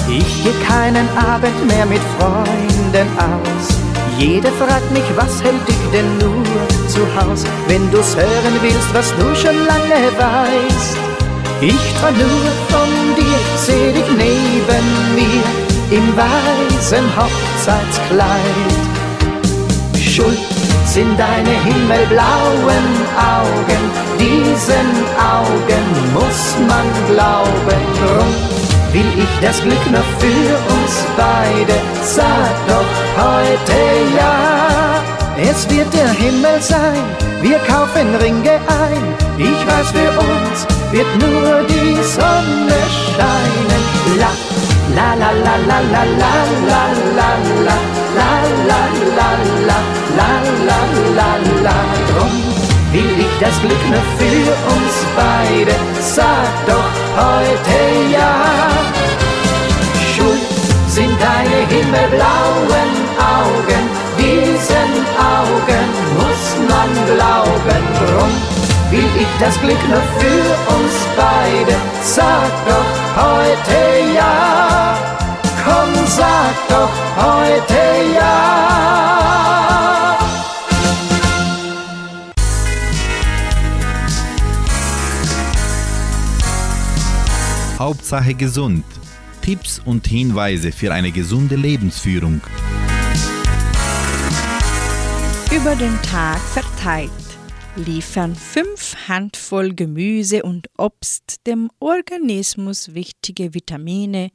Ich 0.09 0.43
geh 0.43 0.53
keinen 0.67 1.09
Abend 1.17 1.67
mehr 1.67 1.87
mit 1.87 2.01
Freunden 2.19 2.70
aus. 2.99 3.67
Jeder 4.19 4.51
fragt 4.53 4.91
mich, 4.93 5.05
was 5.17 5.43
hält 5.43 5.67
dich 5.67 5.83
denn 5.93 6.19
nur 6.19 6.45
zu 6.89 7.01
Haus? 7.17 7.45
Wenn 7.69 7.91
du's 7.91 8.15
hören 8.17 8.57
willst, 8.61 8.93
was 8.93 9.11
du 9.17 9.35
schon 9.35 9.57
lange 9.67 10.01
weißt. 10.19 10.97
Ich 11.61 11.85
träum 12.01 12.19
nur 12.19 12.53
von 12.69 12.91
dir, 13.17 13.39
seh 13.57 13.93
dich 13.93 14.09
neben 14.17 14.87
mir. 15.15 15.71
im 15.91 16.17
weißen 16.17 17.05
Hochzeitskleid. 17.17 18.71
Schuld 19.99 20.39
sind 20.87 21.19
deine 21.19 21.51
himmelblauen 21.65 22.87
Augen, 23.17 23.83
diesen 24.19 24.89
Augen 25.19 25.85
muss 26.15 26.55
man 26.69 26.87
glauben. 27.09 27.81
Drum 27.99 28.60
will 28.93 29.11
ich 29.17 29.35
das 29.41 29.61
Glück 29.63 29.87
noch 29.91 30.11
für 30.19 30.53
uns 30.75 30.95
beide, 31.17 31.75
sag 32.03 32.55
doch 32.67 32.91
heute 33.23 33.81
ja. 34.17 34.71
Es 35.51 35.69
wird 35.71 35.93
der 35.95 36.11
Himmel 36.11 36.61
sein, 36.61 37.05
wir 37.41 37.59
kaufen 37.61 38.15
Ringe 38.17 38.57
ein. 38.85 39.05
Ich 39.39 39.61
weiß, 39.69 39.91
für 39.97 40.13
uns 40.29 40.67
wird 40.93 41.11
nur 41.19 41.63
die 41.69 41.95
Sonne 42.03 42.79
scheinen. 43.15 43.83
La, 44.19 44.33
la, 44.97 45.15
la, 45.15 45.31
la, 45.45 45.57
la, 45.69 45.81
la, 45.91 46.05
la, 46.69 46.83
la, 47.19 47.31
la, 47.67 47.79
la, 48.17 48.41
la, 48.69 48.81
la, 49.17 49.21
la, 49.21 49.31
la, 49.69 49.81
la, 50.19 50.31
la, 50.67 50.81
la, 51.17 51.31
la. 51.65 51.77
Drum 52.11 52.35
will 52.93 53.21
ich 53.21 53.35
das 53.41 53.57
Glück 53.61 53.83
nur 53.89 54.05
für 54.19 54.51
uns 54.75 54.95
beide. 55.17 55.75
Sag 56.01 56.67
doch 56.67 56.93
heute 57.17 58.13
ja. 58.13 58.60
Deine 61.43 61.67
himmelblauen 61.69 62.91
Augen, 63.17 63.85
diesen 64.19 64.93
Augen 65.17 65.87
muss 66.19 66.45
man 66.69 66.91
glauben. 67.07 67.83
Drum 67.99 68.33
will 68.91 69.09
ich 69.19 69.33
das 69.41 69.59
Glück 69.59 69.83
nur 69.89 70.03
für 70.19 70.75
uns 70.75 70.95
beide. 71.17 71.75
Sag 72.03 72.53
doch 72.67 72.93
heute 73.17 73.81
ja, 74.15 74.99
komm, 75.65 76.07
sag 76.07 76.57
doch 76.69 76.93
heute 77.17 77.81
ja. 78.15 78.51
Hauptsache 87.79 88.35
gesund. 88.35 89.00
Tipps 89.51 89.81
und 89.85 90.07
Hinweise 90.07 90.71
für 90.71 90.93
eine 90.93 91.11
gesunde 91.11 91.57
Lebensführung. 91.57 92.41
Über 95.51 95.75
den 95.75 96.01
Tag 96.03 96.39
verteilt 96.39 97.11
liefern 97.75 98.37
fünf 98.37 98.95
Handvoll 99.09 99.75
Gemüse 99.75 100.45
und 100.45 100.69
Obst 100.79 101.45
dem 101.49 101.69
Organismus 101.81 102.95
wichtige 102.95 103.53
Vitamine, 103.53 104.31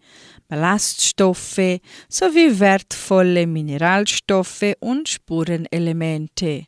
Ballaststoffe 0.50 1.80
sowie 2.10 2.60
wertvolle 2.60 3.48
Mineralstoffe 3.48 4.74
und 4.82 5.08
Spurenelemente, 5.08 6.66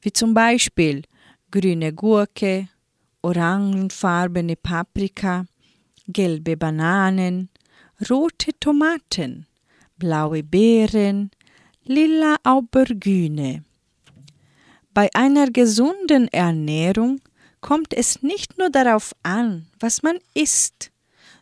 wie 0.00 0.12
zum 0.14 0.32
Beispiel 0.32 1.02
grüne 1.50 1.92
Gurke, 1.92 2.66
orangenfarbene 3.20 4.56
Paprika, 4.56 5.44
gelbe 6.06 6.56
Bananen, 6.56 7.50
rote 8.10 8.52
Tomaten, 8.58 9.46
blaue 9.96 10.42
Beeren, 10.42 11.30
lila 11.84 12.36
Aubergine. 12.42 13.64
Bei 14.92 15.08
einer 15.14 15.50
gesunden 15.50 16.28
Ernährung 16.28 17.20
kommt 17.60 17.94
es 17.94 18.22
nicht 18.22 18.58
nur 18.58 18.70
darauf 18.70 19.14
an, 19.22 19.66
was 19.80 20.02
man 20.02 20.18
isst, 20.34 20.90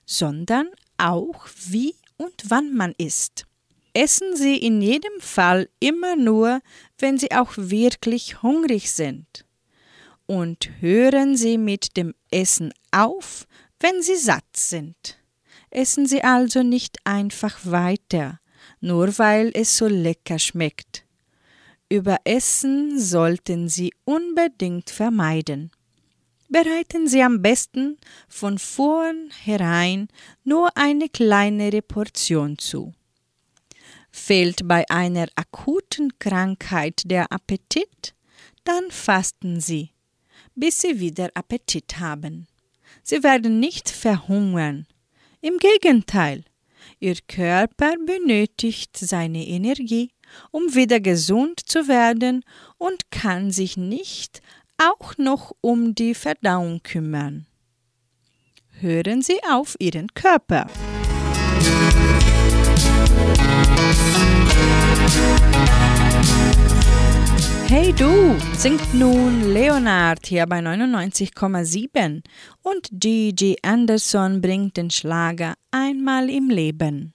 sondern 0.07 0.69
auch 0.97 1.47
wie 1.69 1.95
und 2.17 2.45
wann 2.49 2.75
man 2.75 2.95
isst. 2.97 3.47
Essen 3.95 4.37
Sie 4.37 4.57
in 4.57 4.81
jedem 4.81 5.21
Fall 5.21 5.69
immer 5.81 6.17
nur, 6.17 6.61
wenn 6.99 7.19
Sie 7.19 7.33
auch 7.33 7.53
wirklich 7.57 8.43
hungrig 8.43 8.93
sind. 8.93 9.45
Und 10.27 10.71
hören 10.81 11.37
Sie 11.37 11.59
mit 11.59 11.97
dem 11.97 12.15
Essen 12.31 12.73
auf, 12.91 13.47
wenn 13.81 14.01
Sie 14.01 14.17
satt 14.17 14.57
sind. 14.57 15.19
Essen 15.75 16.05
Sie 16.07 16.23
also 16.23 16.63
nicht 16.63 16.99
einfach 17.05 17.59
weiter, 17.65 18.41
nur 18.83 19.17
weil 19.19 19.51
es 19.55 19.75
so 19.75 19.87
lecker 19.87 20.39
schmeckt. 20.39 21.07
Überessen 21.89 23.01
sollten 23.01 23.71
Sie 23.71 23.95
unbedingt 24.05 24.91
vermeiden. 24.91 25.71
Bereiten 26.51 27.09
Sie 27.09 27.23
am 27.23 27.41
besten 27.41 27.97
von 28.29 28.59
vornherein 28.59 30.09
nur 30.45 30.77
eine 30.77 31.09
kleinere 31.09 31.81
Portion 31.81 32.59
zu. 32.59 32.93
Fehlt 34.11 34.69
bei 34.69 34.85
einer 34.91 35.29
akuten 35.37 36.19
Krankheit 36.19 37.01
der 37.07 37.33
Appetit, 37.33 38.15
dann 38.65 38.91
fasten 38.91 39.59
Sie, 39.59 39.89
bis 40.55 40.83
Sie 40.83 41.01
wieder 41.01 41.31
Appetit 41.33 41.99
haben. 41.99 42.47
Sie 43.03 43.23
werden 43.23 43.59
nicht 43.59 43.89
verhungern. 43.89 44.87
Im 45.43 45.59
Gegenteil, 45.59 46.45
Ihr 46.99 47.17
Körper 47.29 47.95
benötigt 48.07 48.97
seine 48.97 49.47
Energie 49.47 50.11
um 50.51 50.75
wieder 50.75 51.01
gesund 51.01 51.61
zu 51.61 51.89
werden 51.89 52.45
und 52.79 53.11
kann 53.11 53.51
sich 53.51 53.77
nicht 53.77 54.43
auch 54.79 55.17
noch 55.19 55.53
um 55.61 55.95
die 55.95 56.15
Verdauung 56.15 56.83
kümmern. 56.83 57.47
Hören 58.81 59.23
Sie 59.23 59.39
auf 59.49 59.77
Ihren 59.79 60.09
Körper. 60.15 60.67
Hey 67.75 67.91
du, 67.95 68.37
singt 68.59 68.93
nun 68.93 69.51
Leonard 69.51 70.27
hier 70.27 70.47
bei 70.47 70.59
99,7 70.59 72.23
und 72.61 72.89
Gigi 72.93 73.57
Anderson 73.63 74.43
bringt 74.43 74.77
den 74.77 74.91
Schlager 74.91 75.55
einmal 75.71 76.29
im 76.29 76.51
Leben. 76.51 77.15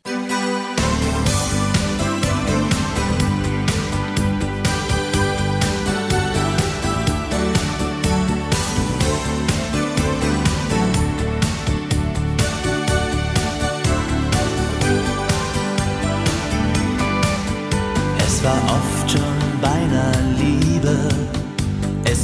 Es 18.25 18.43
war 18.43 18.63
oft 18.63 18.96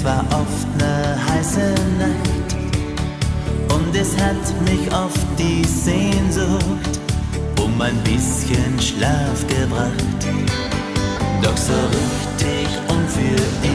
es 0.03 0.09
war 0.09 0.25
oft 0.31 0.67
ne 0.77 1.15
heiße 1.29 1.75
Nacht 1.97 2.55
und 3.73 3.95
es 3.95 4.17
hat 4.17 4.61
mich 4.65 4.91
oft 4.93 5.27
die 5.39 5.63
Sehnsucht 5.63 6.99
um 7.61 7.81
ein 7.81 7.97
bisschen 8.03 8.79
Schlaf 8.79 9.47
gebracht. 9.47 10.27
Doch 11.41 11.57
so 11.57 11.73
richtig 11.73 12.67
und 12.89 13.09
für 13.09 13.43
immer, 13.65 13.72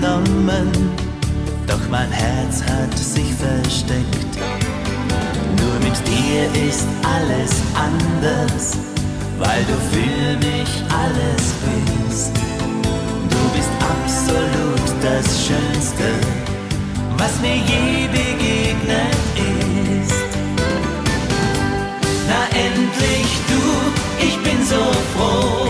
mitgenommen, 0.00 0.70
doch 1.66 1.88
mein 1.90 2.10
Herz 2.10 2.62
hat 2.62 2.96
sich 2.98 3.32
versteckt. 3.34 4.36
Nur 5.60 5.74
mit 5.80 5.96
dir 6.06 6.68
ist 6.68 6.86
alles 7.02 7.62
anders 7.74 8.78
weil 9.38 9.62
du 9.64 9.74
für 9.92 10.36
mich 10.38 10.70
alles 10.88 11.54
bist. 11.64 12.32
Du 13.28 13.42
bist 13.54 13.70
absolut 13.80 15.02
das 15.02 15.46
Schönste, 15.46 16.08
was 17.18 17.38
mir 17.40 17.56
je 17.56 18.08
begegnet 18.08 19.16
ist. 19.36 20.24
Na 22.28 22.46
endlich 22.56 23.28
du, 23.48 24.26
ich 24.26 24.36
bin 24.42 24.64
so 24.64 24.82
froh, 25.14 25.68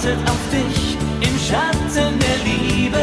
gewartet 0.00 0.18
auf 0.28 0.50
dich 0.50 0.96
im 1.20 1.38
Schatten 1.38 2.18
der 2.18 2.38
Liebe. 2.44 2.98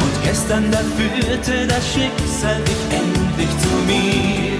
Und 0.00 0.24
gestern 0.24 0.70
da 0.70 0.78
führte 0.96 1.66
das 1.66 1.84
Schicksal 1.92 2.62
dich 2.62 2.98
endlich 2.98 3.50
zu 3.60 3.74
mir. 3.86 4.56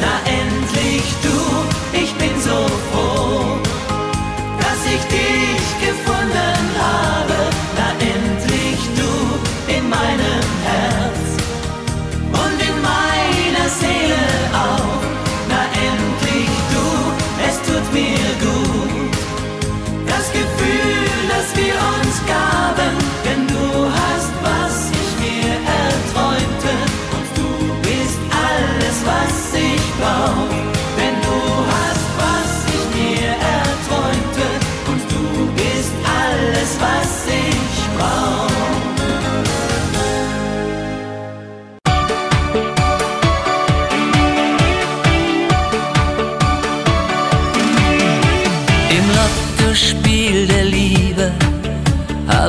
Na 0.00 0.14
endlich 0.26 1.04
du, 1.22 1.98
ich 1.98 2.14
bin 2.14 2.40
so 2.40 2.66
froh, 2.92 3.58
dass 4.58 4.84
ich 4.86 5.02
dich 5.08 5.88
gefunden 5.88 6.64
habe. 6.78 7.21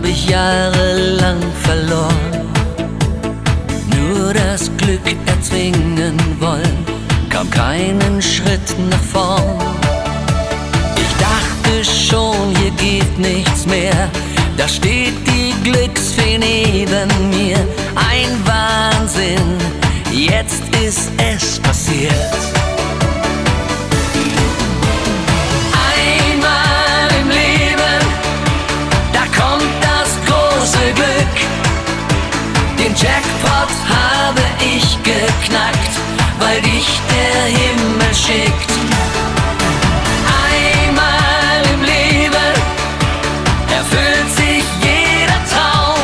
Habe 0.04 0.12
ich 0.12 0.30
jahrelang 0.30 1.40
verloren. 1.64 2.18
Nur 3.96 4.34
das 4.34 4.70
Glück 4.76 5.00
erzwingen 5.28 6.18
wollen, 6.42 6.86
kam 7.30 7.50
keinen 7.50 8.22
Schritt 8.22 8.76
nach 8.90 9.00
vorn. 9.00 9.62
Ich 10.98 11.14
dachte 11.20 11.86
schon, 11.86 12.54
hier 12.58 12.72
geht 12.72 13.18
nichts 13.18 13.66
mehr. 13.66 14.10
Da 14.58 14.68
steht 14.68 15.16
die 15.26 15.54
Glücksfee 15.64 16.38
neben 16.38 17.30
mir. 17.30 17.58
Ein 17.96 18.32
Wahnsinn, 18.44 19.58
jetzt 20.12 20.64
ist 20.86 21.12
es 21.18 21.60
passiert. 21.60 22.53
Himmel 38.24 38.46
schickt. 38.46 38.72
Einmal 40.50 41.64
im 41.74 41.82
Leben 41.84 42.54
erfüllt 43.70 44.30
sich 44.36 44.64
jeder 44.82 45.40
Traum. 45.52 46.00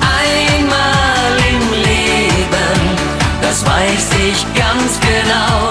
Einmal 0.00 1.36
im 1.50 1.72
Leben, 1.82 2.96
das 3.42 3.64
weiß 3.64 4.10
ich 4.28 4.44
ganz 4.54 5.00
genau. 5.00 5.69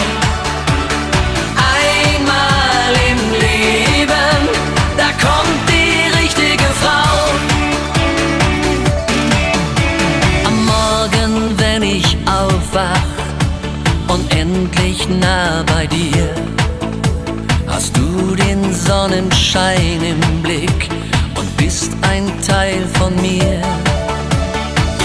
Sonnenschein 18.90 20.02
im 20.04 20.42
Blick 20.42 20.90
und 21.38 21.58
bist 21.58 21.92
ein 22.02 22.26
Teil 22.42 22.82
von 22.98 23.16
mir. 23.18 23.62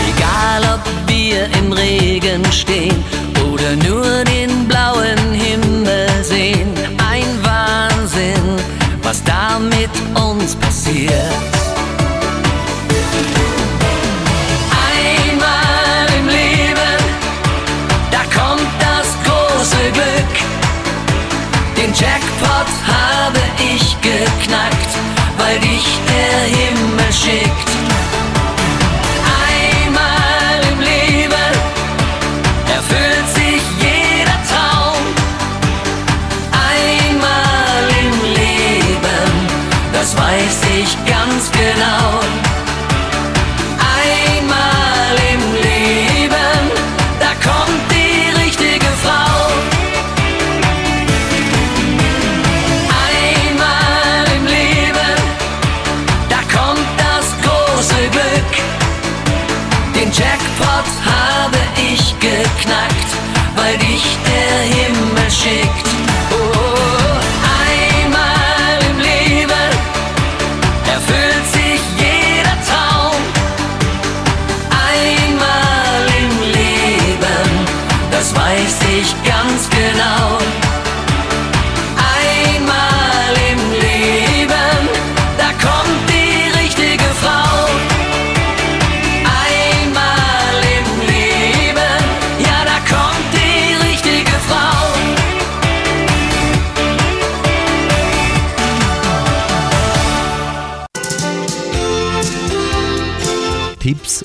Egal 0.08 0.62
ob 0.74 0.80
wir 1.06 1.44
im 1.58 1.70
Regen 1.70 2.42
stehen 2.50 3.04
oder 3.52 3.76
nur 3.86 4.24
den 4.24 4.66
blauen 4.66 5.32
Himmel 5.34 6.08
sehen, 6.22 6.72
ein 7.12 7.28
Wahnsinn, 7.42 8.56
was 9.02 9.22
da 9.22 9.58
mit 9.58 9.90
uns 10.18 10.56
passiert. 10.56 11.53
Himmel 27.22 27.73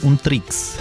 und 0.09 0.23
Tricks. 0.23 0.77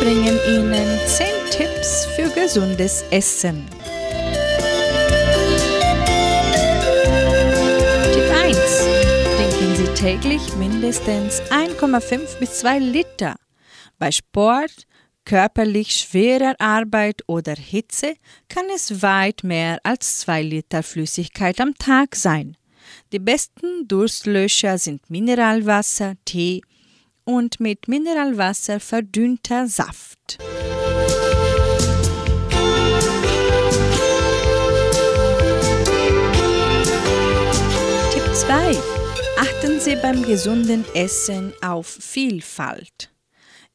bringen 0.00 0.38
Ihnen 0.48 0.98
10 1.06 1.26
Tipps 1.50 2.06
für 2.14 2.28
gesundes 2.30 3.04
Essen. 3.10 3.66
Tipp 8.12 8.30
1. 8.30 8.56
Trinken 9.36 9.76
Sie 9.76 9.94
täglich 9.94 10.54
mindestens 10.56 11.42
1,5 11.50 12.38
bis 12.38 12.60
2 12.60 12.78
Liter. 12.78 13.34
Bei 13.98 14.12
Sport, 14.12 14.86
körperlich 15.24 15.92
schwerer 15.96 16.54
Arbeit 16.60 17.22
oder 17.26 17.54
Hitze 17.54 18.14
kann 18.48 18.66
es 18.74 19.02
weit 19.02 19.42
mehr 19.42 19.80
als 19.82 20.20
2 20.20 20.42
Liter 20.42 20.82
Flüssigkeit 20.82 21.60
am 21.60 21.74
Tag 21.74 22.14
sein. 22.14 22.56
Die 23.12 23.20
besten 23.20 23.86
Durstlöscher 23.86 24.78
sind 24.78 25.08
Mineralwasser, 25.10 26.14
Tee 26.24 26.60
und 27.22 27.60
mit 27.60 27.86
Mineralwasser 27.86 28.80
verdünnter 28.80 29.68
Saft. 29.68 30.38
Tipp 38.12 38.34
2. 38.34 38.76
Achten 39.38 39.78
Sie 39.78 39.94
beim 40.02 40.24
gesunden 40.24 40.84
Essen 40.94 41.52
auf 41.62 41.86
Vielfalt. 41.86 43.12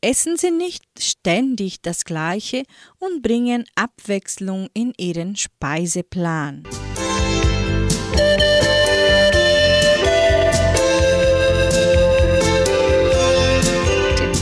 Essen 0.02 0.36
Sie 0.36 0.52
nicht 0.52 0.84
ständig 1.00 1.82
das 1.82 2.04
Gleiche 2.04 2.64
und 3.00 3.22
bringen 3.22 3.64
Abwechslung 3.76 4.68
in 4.74 4.94
Ihren 4.98 5.38
Speiseplan. 5.38 6.64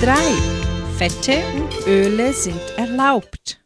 3. 0.01 0.15
Fette 0.97 1.43
und 1.57 1.85
Öle 1.85 2.31
sind 2.31 2.61
erlaubt. 2.77 3.59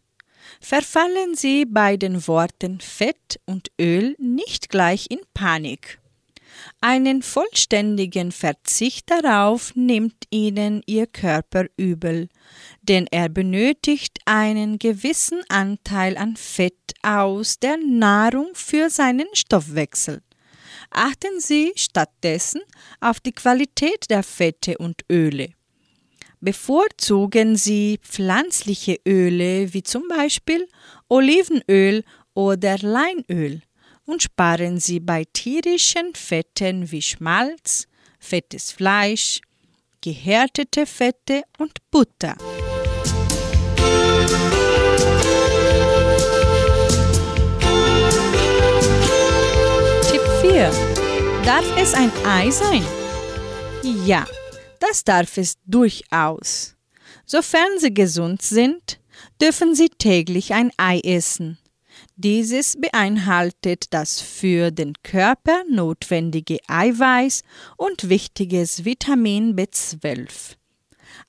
Verfallen 0.59 1.35
Sie 1.35 1.63
bei 1.63 1.95
den 1.95 2.25
Worten 2.27 2.79
Fett 2.79 3.39
und 3.45 3.67
Öl 3.79 4.15
nicht 4.17 4.69
gleich 4.69 5.11
in 5.11 5.19
Panik. 5.35 5.99
Einen 6.81 7.21
vollständigen 7.21 8.31
Verzicht 8.31 9.11
darauf 9.11 9.75
nimmt 9.75 10.15
Ihnen 10.31 10.81
Ihr 10.87 11.05
Körper 11.05 11.67
übel, 11.77 12.29
denn 12.81 13.05
er 13.11 13.29
benötigt 13.29 14.17
einen 14.25 14.79
gewissen 14.79 15.43
Anteil 15.49 16.17
an 16.17 16.35
Fett 16.35 16.93
aus 17.03 17.59
der 17.59 17.77
Nahrung 17.77 18.49
für 18.53 18.89
seinen 18.89 19.27
Stoffwechsel. 19.33 20.23
Achten 20.89 21.39
Sie 21.39 21.73
stattdessen 21.75 22.61
auf 23.01 23.19
die 23.19 23.33
Qualität 23.33 24.09
der 24.09 24.23
Fette 24.23 24.79
und 24.79 25.05
Öle. 25.11 25.53
Bevorzugen 26.43 27.55
Sie 27.55 28.01
pflanzliche 28.03 28.99
Öle 29.07 29.73
wie 29.73 29.81
zum 29.81 30.09
Beispiel 30.09 30.67
Olivenöl 31.07 32.03
oder 32.33 32.77
Leinöl 32.79 33.61
und 34.05 34.23
sparen 34.23 34.77
Sie 34.77 34.99
bei 34.99 35.23
tierischen 35.31 36.13
Fetten 36.13 36.91
wie 36.91 37.01
Schmalz, 37.01 37.87
fettes 38.19 38.73
Fleisch, 38.73 39.39
gehärtete 40.01 40.85
Fette 40.85 41.43
und 41.59 41.71
Butter. 41.89 42.35
Tipp 50.11 50.21
4. 50.41 50.69
Darf 51.45 51.77
es 51.77 51.93
ein 51.93 52.11
Ei 52.25 52.51
sein? 52.51 52.83
Ja, 54.05 54.25
das 54.83 55.03
darf 55.03 55.37
es 55.37 55.55
durchaus. 55.65 56.75
Sofern 57.25 57.79
Sie 57.79 57.93
gesund 57.93 58.41
sind, 58.41 58.99
dürfen 59.41 59.75
Sie 59.75 59.89
täglich 59.89 60.53
ein 60.53 60.71
Ei 60.77 60.99
essen. 60.99 61.57
Dieses 62.15 62.75
beinhaltet 62.79 63.93
das 63.93 64.19
für 64.19 64.71
den 64.71 64.93
Körper 65.03 65.63
notwendige 65.69 66.57
Eiweiß 66.67 67.43
und 67.77 68.09
wichtiges 68.09 68.83
Vitamin 68.83 69.55
B12. 69.55 70.55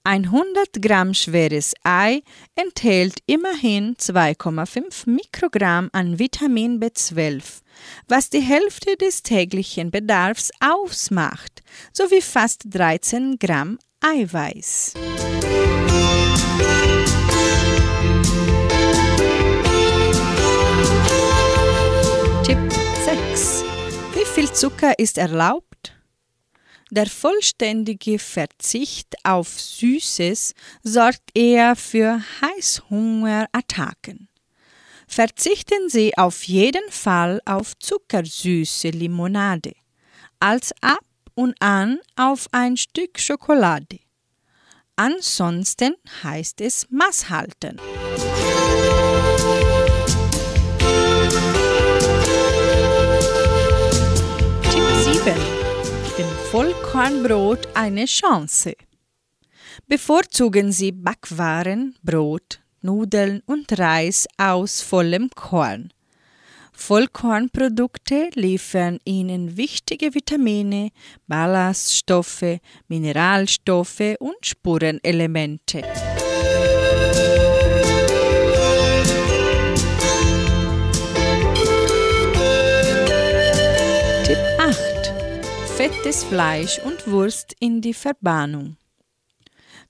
Ein 0.06 0.26
100 0.26 0.82
Gramm 0.82 1.14
schweres 1.14 1.72
Ei 1.82 2.20
enthält 2.56 3.20
immerhin 3.24 3.96
2,5 3.96 5.08
Mikrogramm 5.08 5.88
an 5.94 6.18
Vitamin 6.18 6.78
B12, 6.78 7.62
was 8.06 8.28
die 8.28 8.42
Hälfte 8.42 8.98
des 8.98 9.22
täglichen 9.22 9.90
Bedarfs 9.90 10.50
ausmacht, 10.60 11.62
sowie 11.94 12.20
fast 12.20 12.64
13 12.66 13.38
Gramm 13.38 13.78
Eiweiß. 14.02 14.92
Tipp 22.44 22.58
6. 23.06 23.64
Wie 24.12 24.26
viel 24.26 24.52
Zucker 24.52 24.98
ist 24.98 25.16
erlaubt? 25.16 25.73
Der 26.90 27.06
vollständige 27.06 28.18
Verzicht 28.18 29.14
auf 29.24 29.58
Süßes 29.58 30.54
sorgt 30.82 31.30
eher 31.34 31.76
für 31.76 32.20
Heißhungerattacken. 32.40 34.28
Verzichten 35.06 35.88
Sie 35.88 36.16
auf 36.16 36.44
jeden 36.44 36.90
Fall 36.90 37.40
auf 37.44 37.78
zuckersüße 37.78 38.88
Limonade, 38.88 39.74
als 40.40 40.72
ab 40.80 41.04
und 41.34 41.60
an 41.60 41.98
auf 42.16 42.48
ein 42.52 42.76
Stück 42.76 43.18
Schokolade. 43.18 44.00
Ansonsten 44.96 45.94
heißt 46.22 46.60
es 46.60 46.86
Maß 46.90 47.30
halten. 47.30 47.80
Vollkornbrot 56.54 57.66
eine 57.74 58.04
Chance. 58.04 58.76
Bevorzugen 59.88 60.70
Sie 60.70 60.92
Backwaren, 60.92 61.96
Brot, 62.04 62.60
Nudeln 62.80 63.42
und 63.44 63.76
Reis 63.76 64.28
aus 64.38 64.80
vollem 64.80 65.30
Korn. 65.30 65.92
Vollkornprodukte 66.72 68.30
liefern 68.34 69.00
Ihnen 69.04 69.56
wichtige 69.56 70.14
Vitamine, 70.14 70.90
Ballaststoffe, 71.26 72.60
Mineralstoffe 72.86 74.14
und 74.20 74.46
Spurenelemente. 74.46 75.82
Fettes 85.84 86.24
Fleisch 86.24 86.78
und 86.78 87.06
Wurst 87.08 87.54
in 87.60 87.82
die 87.82 87.92
Verbannung. 87.92 88.78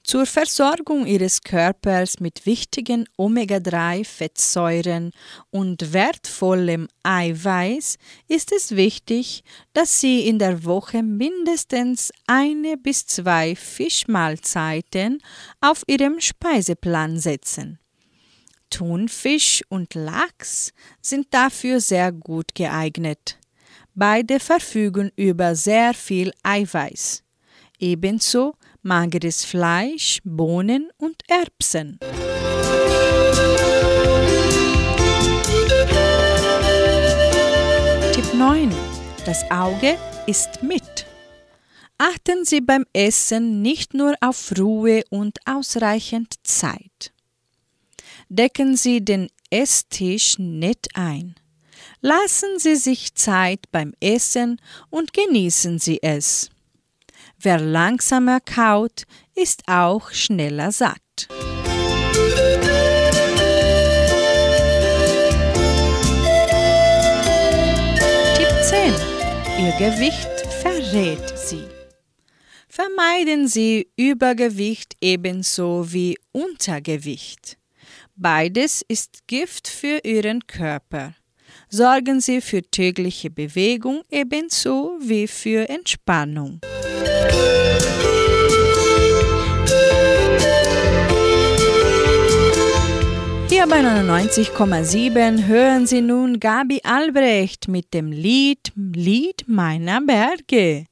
Zur 0.03 0.27
Versorgung 0.27 1.07
Ihres 1.07 1.41
Körpers 1.43 2.19
mit 2.19 2.47
wichtigen 2.47 3.05
Omega-3-Fettsäuren 3.17 5.13
und 5.53 5.93
wertvollem 5.93 6.89
Eiweiß 7.05 7.99
ist 8.27 8.51
es 8.51 8.75
wichtig, 8.75 9.45
dass 9.73 10.01
Sie 10.01 10.27
in 10.27 10.41
der 10.41 10.65
Woche 10.65 11.05
mindestens 11.05 12.11
eine 12.27 12.77
bis 12.77 13.07
zwei 13.07 13.55
Fischmahlzeiten 13.55 15.23
auf 15.61 15.85
Ihrem 15.87 16.19
Speiseplan 16.19 17.21
setzen. 17.21 17.79
Thunfisch 18.69 19.63
und 19.69 19.95
Lachs 19.95 20.73
sind 21.01 21.33
dafür 21.33 21.79
sehr 21.79 22.11
gut 22.11 22.57
geeignet. 22.57 23.39
Beide 23.97 24.41
verfügen 24.41 25.13
über 25.15 25.55
sehr 25.55 25.95
viel 25.95 26.33
Eiweiß. 26.43 27.23
Ebenso 27.79 28.55
mageres 28.83 29.45
Fleisch, 29.45 30.19
Bohnen 30.25 30.91
und 30.97 31.23
Erbsen. 31.29 32.01
Tipp 38.13 38.35
9. 38.35 38.75
Das 39.25 39.49
Auge 39.53 39.97
ist 40.27 40.61
mit. 40.65 41.07
Achten 41.97 42.45
Sie 42.45 42.61
beim 42.61 42.85
Essen 42.93 43.63
nicht 43.63 43.95
nur 43.95 44.17
auf 44.21 44.53
Ruhe 44.59 45.05
und 45.11 45.39
ausreichend 45.47 46.35
Zeit. 46.43 47.13
Decken 48.29 48.77
Sie 48.77 49.05
den 49.05 49.29
Esstisch 49.51 50.37
nett 50.39 50.89
ein. 50.95 51.37
Lassen 52.07 52.59
Sie 52.59 52.77
sich 52.77 53.15
Zeit 53.15 53.73
beim 53.73 53.95
Essen 53.99 54.61
und 54.91 55.15
genießen 55.15 55.79
Sie 55.79 56.03
es. 56.03 56.51
Wer 57.41 57.59
langsamer 57.59 58.41
kaut, 58.41 59.05
ist 59.35 59.63
auch 59.69 60.11
schneller 60.11 60.71
satt. 60.71 61.01
Tipp 68.37 68.53
10. 68.69 68.93
Ihr 69.61 69.73
Gewicht 69.79 70.47
verrät 70.61 71.39
Sie. 71.39 71.65
Vermeiden 72.69 73.49
Sie 73.49 73.89
Übergewicht 73.97 74.95
ebenso 75.01 75.91
wie 75.91 76.19
Untergewicht. 76.33 77.57
Beides 78.15 78.85
ist 78.87 79.27
Gift 79.27 79.69
für 79.69 80.01
Ihren 80.05 80.47
Körper. 80.47 81.15
Sorgen 81.77 82.21
Sie 82.21 82.41
für 82.41 82.63
tägliche 82.63 83.31
Bewegung 83.31 84.03
ebenso 84.09 84.97
wie 85.01 85.27
für 85.27 85.69
Entspannung. 85.69 86.61
Hier 93.49 93.67
bei 93.67 93.81
99,7 93.81 95.47
hören 95.49 95.89
Sie 95.89 96.01
nun 96.01 96.39
Gabi 96.39 96.81
Albrecht 96.85 97.67
mit 97.67 97.93
dem 97.93 98.13
Lied 98.13 98.71
Lied 98.77 99.43
meiner 99.49 100.01
Berge 100.01 100.85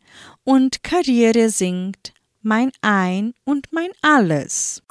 und 0.42 0.82
Karriere 0.82 1.48
singt 1.50 2.12
Mein 2.40 2.72
Ein 2.80 3.34
und 3.44 3.68
mein 3.70 3.90
Alles. 4.02 4.82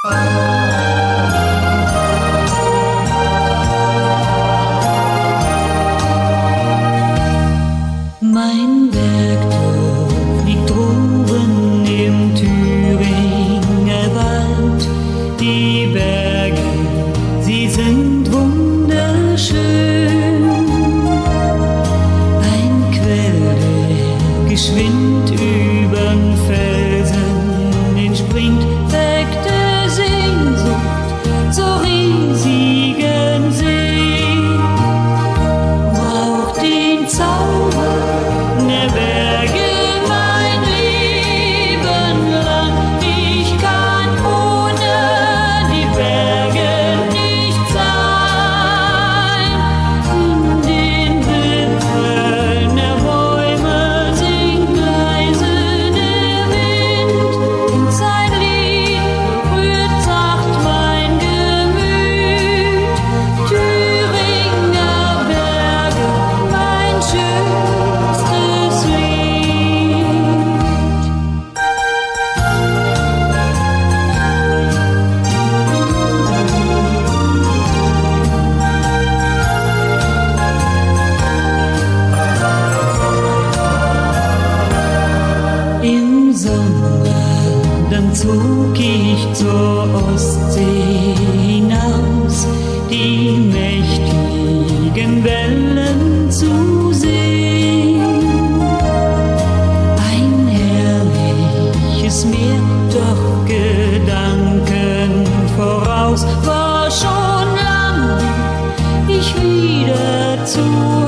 Wieder 110.41 111.00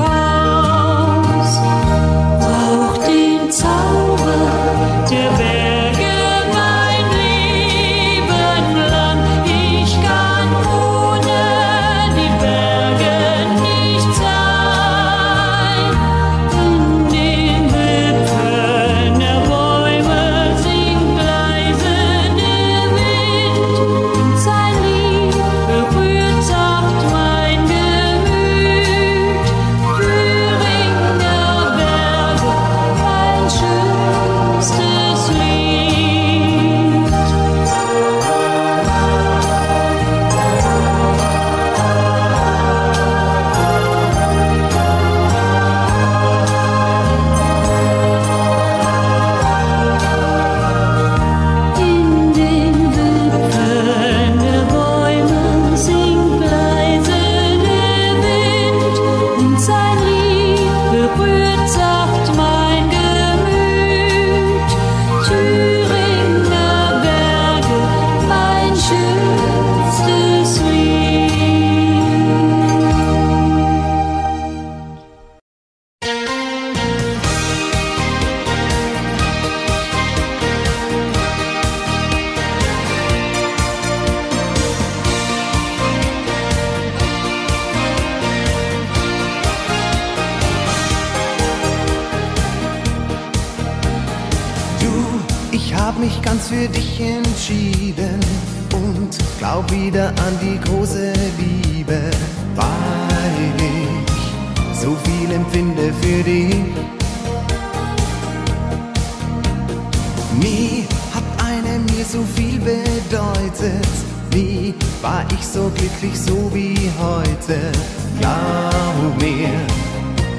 bedeutet, 113.64 113.88
nie 114.34 114.74
war 115.02 115.24
ich 115.32 115.46
so 115.46 115.70
glücklich 115.74 116.18
so 116.18 116.50
wie 116.52 116.90
heute. 116.98 117.72
Glaub 118.20 119.20
mir, 119.20 119.50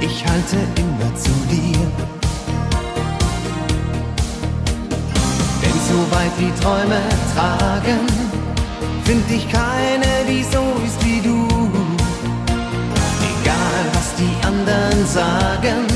ich 0.01 0.25
halte 0.25 0.57
immer 0.77 1.15
zu 1.15 1.31
dir. 1.49 1.87
Denn 5.61 5.79
so 5.89 6.15
weit 6.15 6.31
die 6.39 6.61
Träume 6.61 7.01
tragen, 7.35 7.99
find 9.03 9.31
ich 9.31 9.49
keine, 9.51 10.25
die 10.27 10.43
so 10.43 10.63
ist 10.85 11.03
wie 11.05 11.21
du. 11.21 11.47
Egal 13.41 13.85
was 13.93 14.15
die 14.17 14.45
anderen 14.45 15.07
sagen, 15.07 15.87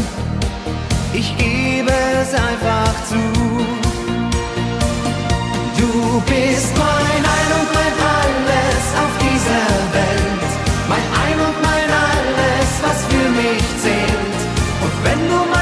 ich 1.13 1.35
gebe 1.37 1.91
es 2.21 2.33
einfach 2.33 2.93
zu. 3.07 3.88
Du 5.91 6.21
bist 6.21 6.77
mein 6.77 7.23
Ein 7.35 7.49
und 7.59 7.69
mein 7.73 7.95
Alles 8.17 8.83
auf 9.01 9.13
dieser 9.25 9.65
Welt, 9.97 10.51
mein 10.87 11.05
Ein 11.25 11.37
und 11.47 11.57
mein 11.63 11.89
Alles, 11.89 12.69
was 12.83 12.99
für 13.09 13.29
mich 13.29 13.63
zählt. 13.81 14.39
Und 14.83 14.93
wenn 15.03 15.19
du 15.29 15.49
mal 15.49 15.58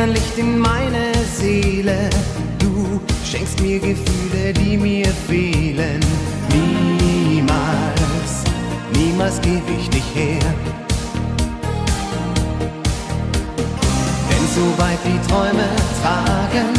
wie 0.00 0.02
ein 0.02 0.12
Licht 0.12 0.38
in 0.38 0.58
meine 0.58 1.12
Seele. 1.36 2.10
Du 2.58 3.00
schenkst 3.24 3.60
mir 3.60 3.78
Gefühle, 3.78 4.52
die 4.52 4.76
mir 4.76 5.08
fehlen. 5.28 6.00
Niemals, 6.50 8.44
niemals 8.92 9.40
geb 9.40 9.62
ich 9.78 9.88
dich 9.90 10.04
her. 10.14 10.54
Denn 14.28 14.46
so 14.54 14.82
weit 14.82 14.98
die 15.04 15.28
Träume 15.28 15.68
tragen, 16.02 16.74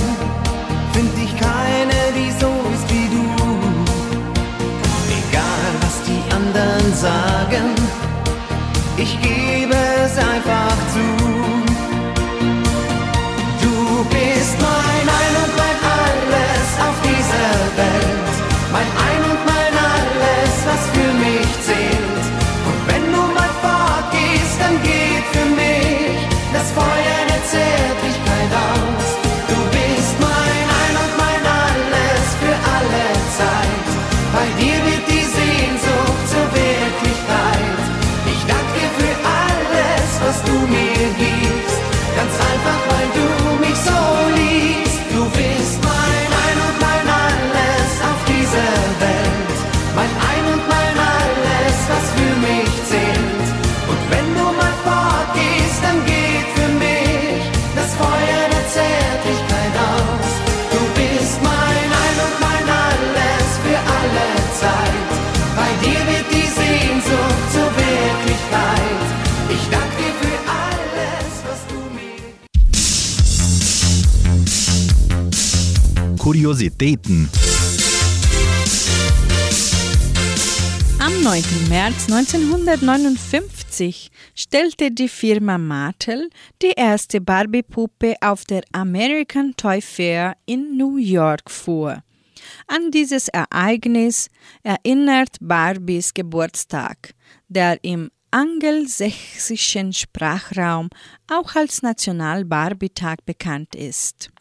find 0.93 1.11
ich 1.23 1.39
keine, 1.39 1.99
die 2.15 2.31
so 2.39 2.51
ist 2.73 2.89
wie 2.89 3.07
du. 3.15 3.25
Egal 5.19 5.71
was 5.81 6.01
die 6.07 6.23
anderen 6.33 6.93
sagen, 6.95 7.75
ich 8.97 9.19
gebe 9.21 9.75
es 10.05 10.17
einfach 10.17 10.70
Kuriositäten. 76.41 77.29
Am 80.97 81.21
9. 81.21 81.43
März 81.69 82.09
1959 82.09 84.09
stellte 84.33 84.89
die 84.89 85.07
Firma 85.07 85.59
Mattel 85.59 86.31
die 86.63 86.73
erste 86.75 87.21
Barbie-Puppe 87.21 88.15
auf 88.21 88.45
der 88.45 88.63
American 88.71 89.53
Toy 89.55 89.81
Fair 89.81 90.35
in 90.47 90.77
New 90.77 90.97
York 90.97 91.51
vor. 91.51 92.01
An 92.65 92.89
dieses 92.89 93.27
Ereignis 93.27 94.27
erinnert 94.63 95.37
Barbies 95.41 96.11
Geburtstag, 96.11 97.13
der 97.49 97.83
im 97.83 98.09
angelsächsischen 98.31 99.93
Sprachraum 99.93 100.89
auch 101.31 101.53
als 101.53 101.83
National-Barbie-Tag 101.83 103.27
bekannt 103.27 103.75
ist. 103.75 104.31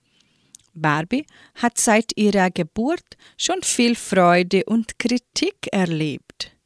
Barbie 0.74 1.26
hat 1.54 1.78
seit 1.78 2.16
ihrer 2.16 2.50
Geburt 2.50 3.16
schon 3.36 3.62
viel 3.62 3.94
Freude 3.94 4.64
und 4.64 4.98
Kritik 4.98 5.68
erlebt. 5.72 6.56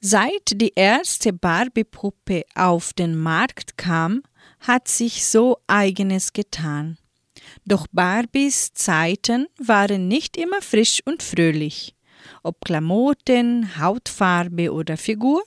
Seit 0.00 0.52
die 0.54 0.72
erste 0.74 1.32
Barbie-Puppe 1.32 2.44
auf 2.54 2.92
den 2.92 3.16
Markt 3.16 3.76
kam, 3.76 4.22
hat 4.60 4.88
sich 4.88 5.26
so 5.26 5.58
eigenes 5.66 6.32
getan. 6.32 6.98
Doch 7.64 7.86
Barbies 7.90 8.72
Zeiten 8.74 9.46
waren 9.58 10.08
nicht 10.08 10.36
immer 10.36 10.62
frisch 10.62 11.00
und 11.04 11.22
fröhlich. 11.22 11.94
Ob 12.42 12.64
Klamotten, 12.64 13.78
Hautfarbe 13.78 14.72
oder 14.72 14.96
Figur, 14.96 15.42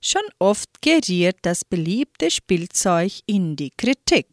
schon 0.00 0.22
oft 0.38 0.82
geriert 0.82 1.38
das 1.42 1.64
beliebte 1.64 2.30
Spielzeug 2.30 3.12
in 3.26 3.56
die 3.56 3.70
Kritik. 3.76 4.26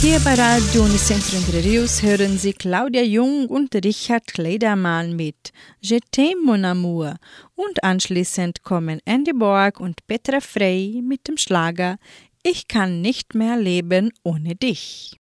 Hier 0.00 0.18
bei 0.24 0.34
Radio 0.34 0.82
Unicentro 0.82 1.36
Entre 1.36 1.62
hören 2.06 2.36
Sie 2.36 2.52
Claudia 2.52 3.02
Jung 3.02 3.46
und 3.46 3.72
Richard 3.74 4.26
Kleidermann 4.26 5.14
mit 5.14 5.52
Je 5.80 6.00
t'aime 6.10 6.44
mon 6.44 6.64
amour 6.64 7.14
und 7.54 7.84
anschließend 7.84 8.64
kommen 8.64 9.00
Andy 9.04 9.32
Borg 9.32 9.78
und 9.78 10.04
Petra 10.08 10.40
Frey 10.40 11.00
mit 11.02 11.28
dem 11.28 11.36
Schlager 11.36 11.98
Ich 12.42 12.66
kann 12.66 13.00
nicht 13.00 13.36
mehr 13.36 13.56
leben 13.56 14.12
ohne 14.24 14.56
dich. 14.56 15.21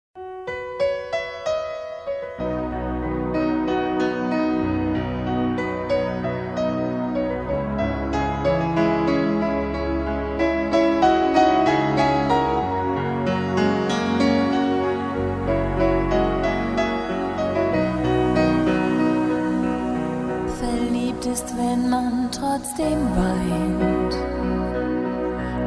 Trotzdem 22.49 22.99
weint. 23.15 24.15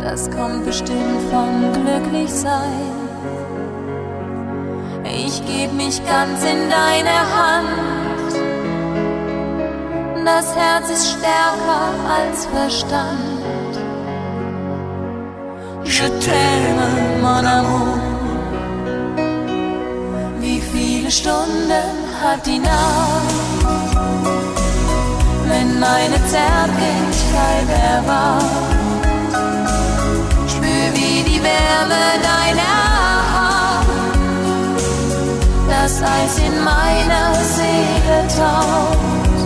Das 0.00 0.30
kommt 0.30 0.64
bestimmt 0.64 1.20
vom 1.30 1.72
Glücklichsein. 1.72 2.92
Ich 5.04 5.44
geb 5.46 5.72
mich 5.74 6.04
ganz 6.04 6.42
in 6.42 6.68
deine 6.70 7.18
Hand. 7.38 8.32
Das 10.24 10.56
Herz 10.56 10.90
ist 10.90 11.18
stärker 11.18 11.92
als 12.08 12.46
Verstand. 12.46 13.74
Je 15.84 16.08
t'aime, 16.24 16.88
mon 17.20 17.46
amour. 17.46 17.98
Wie 20.40 20.60
viele 20.60 21.10
Stunden 21.10 21.84
hat 22.22 22.46
die 22.46 22.58
Nacht? 22.58 24.41
Wenn 25.52 25.78
meine 25.78 26.18
Zärtlichkeit 26.34 27.68
erwacht. 27.94 28.72
Spür 30.52 30.86
wie 30.94 31.22
die 31.30 31.40
Wärme 31.50 32.04
deiner 32.30 32.78
Hand, 33.34 33.88
das 35.68 35.92
Eis 36.02 36.34
in 36.48 36.56
meiner 36.72 37.26
Seele 37.56 38.18
taucht. 38.40 39.38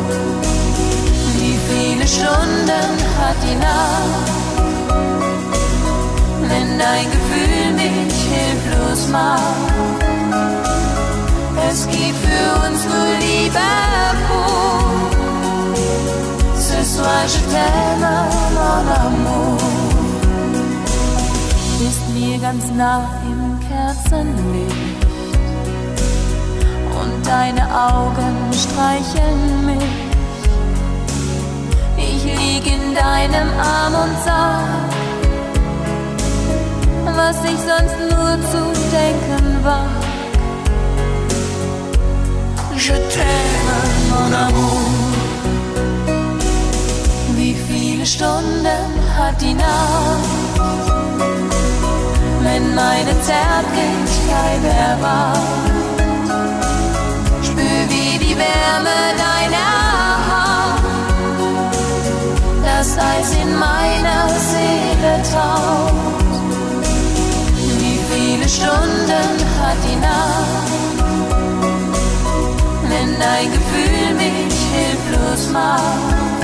Wie 1.37 1.57
viele 1.69 2.07
Stunden 2.07 2.91
hat 3.21 3.39
die 3.47 3.59
Nacht, 3.69 4.61
wenn 6.51 6.69
dein 6.79 7.07
Gefühl 7.17 7.67
mich 7.83 8.17
hilflos 8.35 9.09
macht? 9.09 9.97
Es 11.69 11.87
gibt 11.89 12.19
für 12.27 12.49
uns 12.67 12.81
nur 12.85 13.09
Liebe 13.21 13.69
pur. 14.29 15.06
Ce 16.69 16.83
soir 16.95 17.23
je 17.29 17.39
t'aime, 17.53 18.11
mon 18.57 18.85
amour. 19.05 19.57
Bist 21.79 22.05
mir 22.13 22.39
ganz 22.39 22.65
nah 22.77 23.03
im 23.31 23.43
Kerzenlicht 23.69 25.01
und 27.01 27.15
deine 27.25 27.65
Augen 27.89 28.37
streicheln 28.63 29.67
mich. 29.67 29.97
Ich 32.09 32.25
lieg 32.25 32.67
in 32.67 32.95
deinem 32.97 33.49
Arm 33.61 33.95
und 34.05 34.17
sag, 34.25 34.67
was 37.21 37.37
ich 37.45 37.61
sonst 37.71 37.99
nur 38.11 38.33
zu 38.53 38.63
denken 39.01 39.47
war. 39.63 39.91
Je 42.77 42.97
t'aime, 43.13 43.79
mon 44.11 44.35
amour 44.35 45.06
viele 48.07 48.25
Stunden 48.25 48.91
hat 49.19 49.41
die 49.41 49.55
Nacht, 49.55 50.61
wenn 52.43 52.75
meine 52.75 53.15
Zärtlichkeit 53.21 54.65
erwacht. 54.79 55.41
Spür 57.43 57.83
wie 57.89 58.19
die 58.19 58.37
Wärme 58.37 58.99
deiner 59.25 59.73
Hand, 60.29 60.83
das 62.65 62.97
Eis 62.99 63.33
in 63.43 63.59
meiner 63.59 64.29
Seele 64.51 65.23
taucht. 65.33 66.41
Wie 67.79 67.99
viele 68.11 68.49
Stunden 68.49 69.29
hat 69.61 69.79
die 69.89 69.97
Nacht, 69.97 70.71
wenn 72.89 73.19
dein 73.19 73.53
Gefühl 73.53 74.15
mich 74.15 74.55
hilflos 74.75 75.51
macht. 75.53 76.36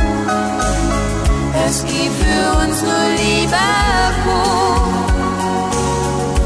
Es 1.74 1.82
gibt 1.86 2.14
für 2.22 2.58
uns 2.62 2.82
nur 2.82 3.04
Liebe 3.16 3.64
pur. 4.24 4.92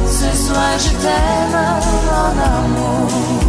Ce 0.07 0.31
soir 0.45 0.79
je 0.79 0.91
t'aime 1.03 1.65
en 2.23 2.39
amour. 2.55 3.46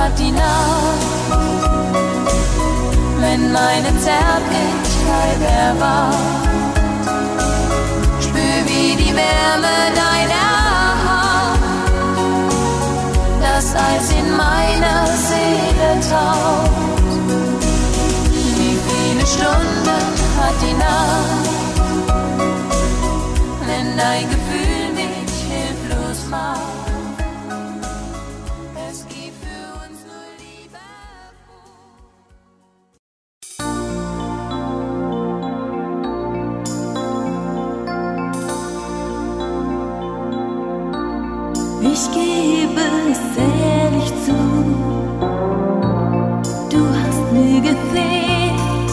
Nacht, 0.00 0.18
wenn 3.20 3.52
meine 3.52 3.88
Zärtlichkeit 3.98 5.40
erwacht? 5.42 6.16
Spür 8.20 8.60
wie 8.64 8.96
die 8.96 9.14
Wärme 9.14 9.76
deiner 9.94 10.48
Hand, 11.06 11.60
das 13.42 13.74
Eis 13.74 14.10
in 14.12 14.30
meiner 14.36 15.06
Seele 15.06 16.00
taucht. 16.08 16.70
Wie 18.56 18.78
viele 18.88 19.26
Stunden 19.26 20.00
hat 20.40 20.56
die 20.62 20.76
Nacht, 20.78 21.50
wenn 23.66 23.96
dein 23.98 24.28
Gefühl 24.30 24.39
Ich 41.82 42.10
gebe 42.12 42.82
es 43.10 43.20
ehrlich 43.36 44.12
zu, 44.26 44.36
du 46.70 46.86
hast 47.00 47.32
mir 47.32 47.60
gefehlt. 47.60 48.90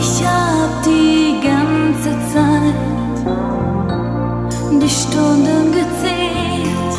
Ich 0.00 0.24
hab 0.24 0.82
die 0.84 1.34
ganze 1.42 2.10
Zeit 2.32 2.88
die 4.80 4.88
Stunden 4.88 5.72
gezählt. 5.72 6.92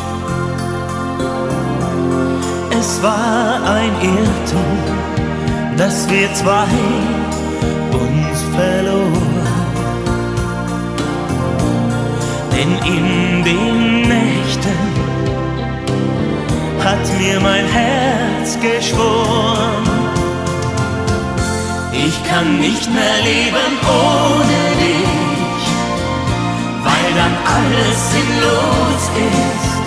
Es 2.78 3.02
war 3.02 3.60
ein 3.74 3.92
Irrtum, 4.02 5.76
dass 5.76 6.08
wir 6.08 6.32
zwei 6.34 6.66
Denn 12.60 12.76
in 12.84 13.42
den 13.42 14.02
Nächten 14.02 14.80
hat 16.84 17.04
mir 17.18 17.40
mein 17.40 17.64
Herz 17.64 18.58
geschworen, 18.60 19.88
ich 21.90 22.16
kann 22.28 22.60
nicht 22.60 22.86
mehr 22.92 23.18
leben 23.24 23.72
ohne 23.88 24.60
dich, 24.84 25.62
weil 26.84 27.08
dann 27.20 27.34
alles 27.56 27.98
sinnlos 28.12 29.04
ist. 29.32 29.86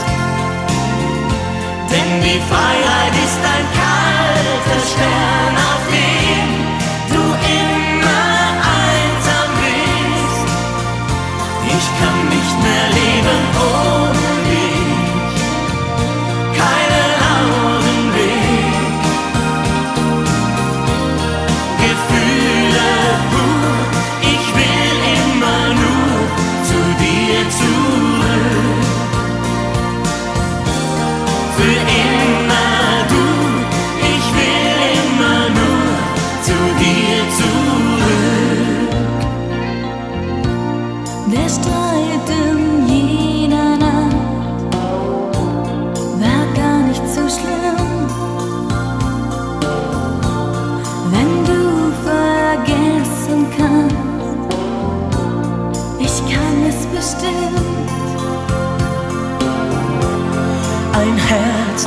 Denn 1.91 2.11
die 2.25 2.41
Freiheit 2.49 3.13
ist 3.27 3.41
ein 3.55 3.65
kalter 3.81 4.81
Stern, 4.89 5.55
auf 5.69 5.83
dem 5.93 6.12
kann 12.03 12.29
nicht 12.29 12.57
mehr 12.63 12.87
leben. 12.99 13.39
Ohne 13.63 13.92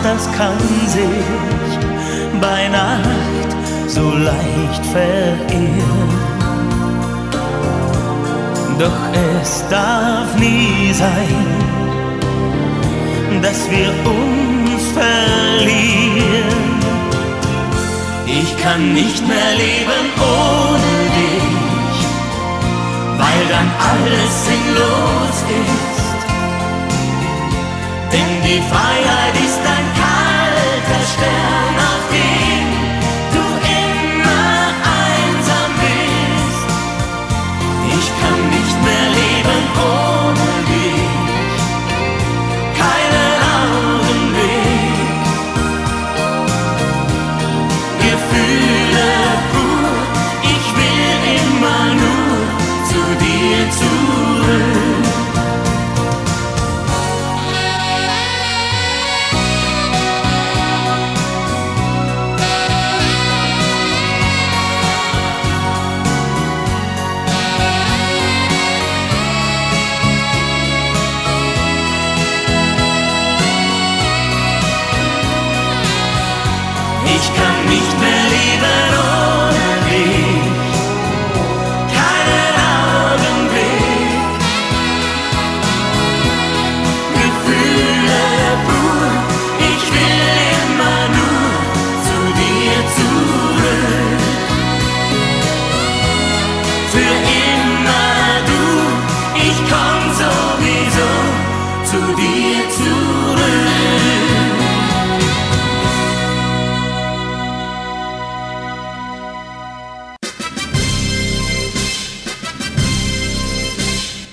das 0.07 0.31
kann 0.39 0.59
sich 0.87 1.73
bei 2.41 2.69
Nacht 2.69 3.51
so 3.89 4.11
leicht 4.31 4.85
verirren. 4.95 6.11
Doch 8.79 9.03
es 9.41 9.65
darf 9.69 10.29
nie 10.39 10.93
sein, 10.93 11.47
dass 13.43 13.61
wir 13.71 13.91
uns 14.19 14.83
verlieren. 15.01 16.67
Ich 18.27 18.51
kann 18.63 18.93
nicht 18.93 19.27
mehr 19.27 19.53
leben 19.65 20.05
ohne 20.21 20.97
dich, 21.19 21.99
weil 23.21 23.43
dann 23.55 23.69
alles 23.91 24.33
sinnlos 24.49 25.37
ist. 25.63 25.96
Denn 28.17 28.41
die 28.41 28.63
Freiheit 28.63 29.35
ist 29.45 29.61
ein 29.61 29.89
kalter 30.01 31.03
Stern, 31.05 31.77
auf 31.77 32.09
dem 32.11 32.46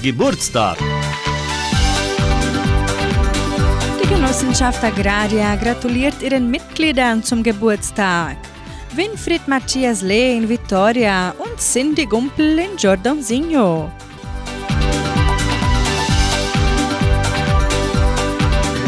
Geburtstag. 0.04 0.78
Die 4.04 4.08
Genossenschaft 4.10 4.84
Agraria 4.84 5.56
gratuliert 5.56 6.22
ihren 6.22 6.52
Mitgliedern 6.52 7.24
zum 7.24 7.42
Geburtstag. 7.42 8.36
Winfried 8.94 9.48
Matthias 9.48 10.02
Lee 10.02 10.36
in 10.36 10.50
Vitoria 10.50 11.34
und 11.38 11.58
Cindy 11.58 12.06
Gumpel 12.06 12.60
in 12.60 12.76
Giordonsinho. 12.76 13.90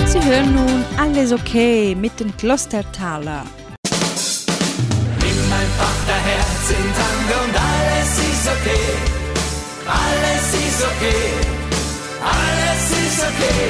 Sie 0.06 0.22
hören 0.22 0.54
nun 0.54 0.84
Alles 0.98 1.32
okay 1.32 1.96
mit 1.96 2.20
den 2.20 2.36
Klostertaler. 2.36 3.46
Nimm 5.22 5.54
einfach 5.62 5.96
dein 6.08 6.24
Herz 6.24 6.70
in 6.72 6.90
Hand 7.00 7.30
und 7.42 7.56
alles 7.56 8.18
ist 8.20 8.48
okay. 8.50 9.15
Alles 9.88 10.46
ist 10.54 10.82
okay. 10.82 11.26
Alles 12.18 12.86
ist 13.06 13.22
okay. 13.22 13.68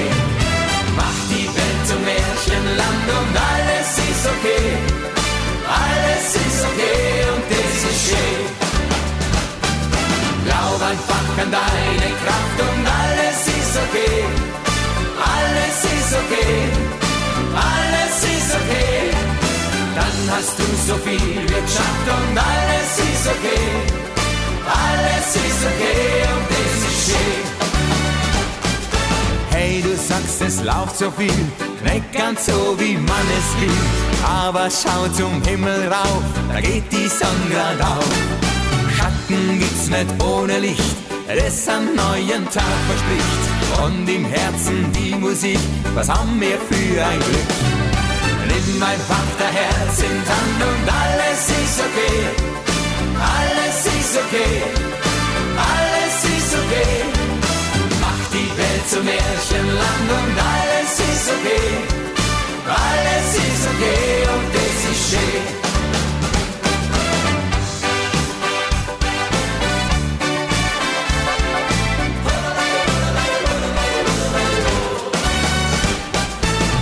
Mach 0.95 1.19
die 1.29 1.47
Welt 1.55 1.81
zum 1.87 2.01
Märchenland 2.05 3.07
und 3.19 3.33
alles 3.35 3.89
ist 3.99 4.25
okay. 4.33 4.67
Alles 5.67 6.27
ist 6.35 6.61
okay 6.63 7.03
und 7.35 7.43
es 7.51 7.79
ist 7.91 8.01
schön. 8.07 8.45
Glaub 10.45 10.79
einfach 10.81 11.27
an 11.43 11.51
deine 11.51 12.09
Kraft 12.21 12.57
und 12.63 12.83
alles 13.03 13.39
ist 13.59 13.75
okay. 13.83 14.23
Alles 15.19 15.77
ist 15.99 16.13
okay. 16.21 16.55
Alles 17.75 18.15
ist 18.23 18.51
okay. 18.55 19.11
Dann 19.95 20.17
hast 20.31 20.57
du 20.59 20.63
so 20.87 20.95
viel 21.03 21.41
geschafft 21.45 22.07
und 22.07 22.37
alles 22.37 22.91
ist 23.03 23.27
okay. 23.27 24.14
Alles 24.67 25.35
ist 25.35 25.65
okay 25.65 26.25
und 26.35 26.49
es 26.51 26.77
ist 26.89 26.99
schön. 27.07 27.43
Hey, 29.51 29.81
du 29.81 29.95
sagst, 29.95 30.41
es 30.41 30.63
läuft 30.63 30.97
so 30.97 31.11
viel, 31.11 31.31
nicht 31.83 32.13
ganz 32.13 32.45
so, 32.47 32.75
wie 32.77 32.97
man 32.97 33.25
es 33.37 33.61
will. 33.61 33.71
Aber 34.23 34.69
schau 34.69 35.07
zum 35.13 35.41
Himmel 35.43 35.87
rauf, 35.87 36.23
da 36.51 36.59
geht 36.59 36.91
die 36.91 37.07
Sonne 37.07 37.49
grad 37.51 37.81
auf. 37.81 38.05
Schatten 38.95 39.59
gibt's 39.59 39.87
nicht 39.89 40.23
ohne 40.23 40.59
Licht, 40.59 40.95
das 41.27 41.67
am 41.67 41.85
neuen 41.95 42.45
Tag 42.45 42.77
verspricht. 42.87 43.83
Und 43.83 44.07
im 44.07 44.25
Herzen 44.25 44.91
die 44.93 45.15
Musik, 45.15 45.59
was 45.93 46.09
haben 46.09 46.39
wir 46.39 46.57
für 46.57 47.05
ein 47.05 47.19
Glück. 47.19 47.75
Nimm 48.47 48.81
einfach 48.81 49.27
dein 49.37 49.53
Herz 49.53 49.99
in 49.99 50.17
Hand 50.31 50.59
und 50.61 50.85
alles 50.91 51.49
ist 51.49 51.79
okay. 51.79 52.29
Alles 53.19 53.54
ist 54.15 54.21
okay. 54.25 54.63
Alles 55.57 56.15
ist 56.23 56.53
okay. 56.61 56.95
Mach 57.99 58.21
die 58.31 58.49
Welt 58.57 58.85
zum 58.89 59.03
Märchenland 59.03 60.09
und 60.17 60.37
alles 60.53 60.99
ist 60.99 61.27
okay. 61.35 61.67
Alles 62.67 63.27
ist 63.35 63.63
okay 63.73 64.27
und 64.33 64.49
es 64.65 64.79
ist 64.91 65.03
schön. 65.09 65.43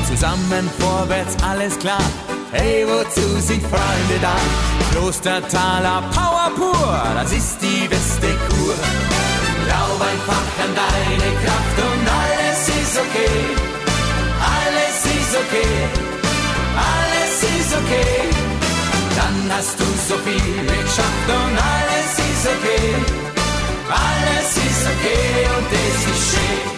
Zusammen 0.07 0.69
vorwärts, 0.79 1.36
alles 1.43 1.77
klar. 1.79 2.32
Hey, 2.53 2.85
wozu 2.85 3.41
sind 3.41 3.63
Freunde 3.63 4.17
da? 4.21 4.35
Klostertaler 4.91 6.03
Power 6.13 6.51
pur, 6.55 7.01
das 7.15 7.31
ist 7.31 7.57
die 7.59 7.87
beste 7.87 8.27
Kur. 8.47 8.75
Glaub 9.65 9.99
einfach 9.99 10.47
an 10.63 10.71
deine 10.81 11.29
Kraft 11.41 11.77
und 11.89 12.05
alles 12.21 12.61
ist 12.67 12.95
okay. 13.05 13.39
Alles 14.53 14.97
ist 15.17 15.33
okay. 15.41 15.75
Alles 16.77 17.35
ist 17.57 17.73
okay. 17.73 18.13
Dann 19.17 19.57
hast 19.57 19.79
du 19.79 19.85
so 20.07 20.15
viel 20.23 20.65
geschafft 20.67 21.29
und 21.39 21.57
alles 21.57 22.11
ist 22.29 22.45
okay. 22.53 22.87
Alles 23.89 24.49
ist 24.57 24.83
okay 24.93 25.49
und 25.57 25.67
es 25.71 26.01
ist 26.11 26.31
schön. 26.31 26.72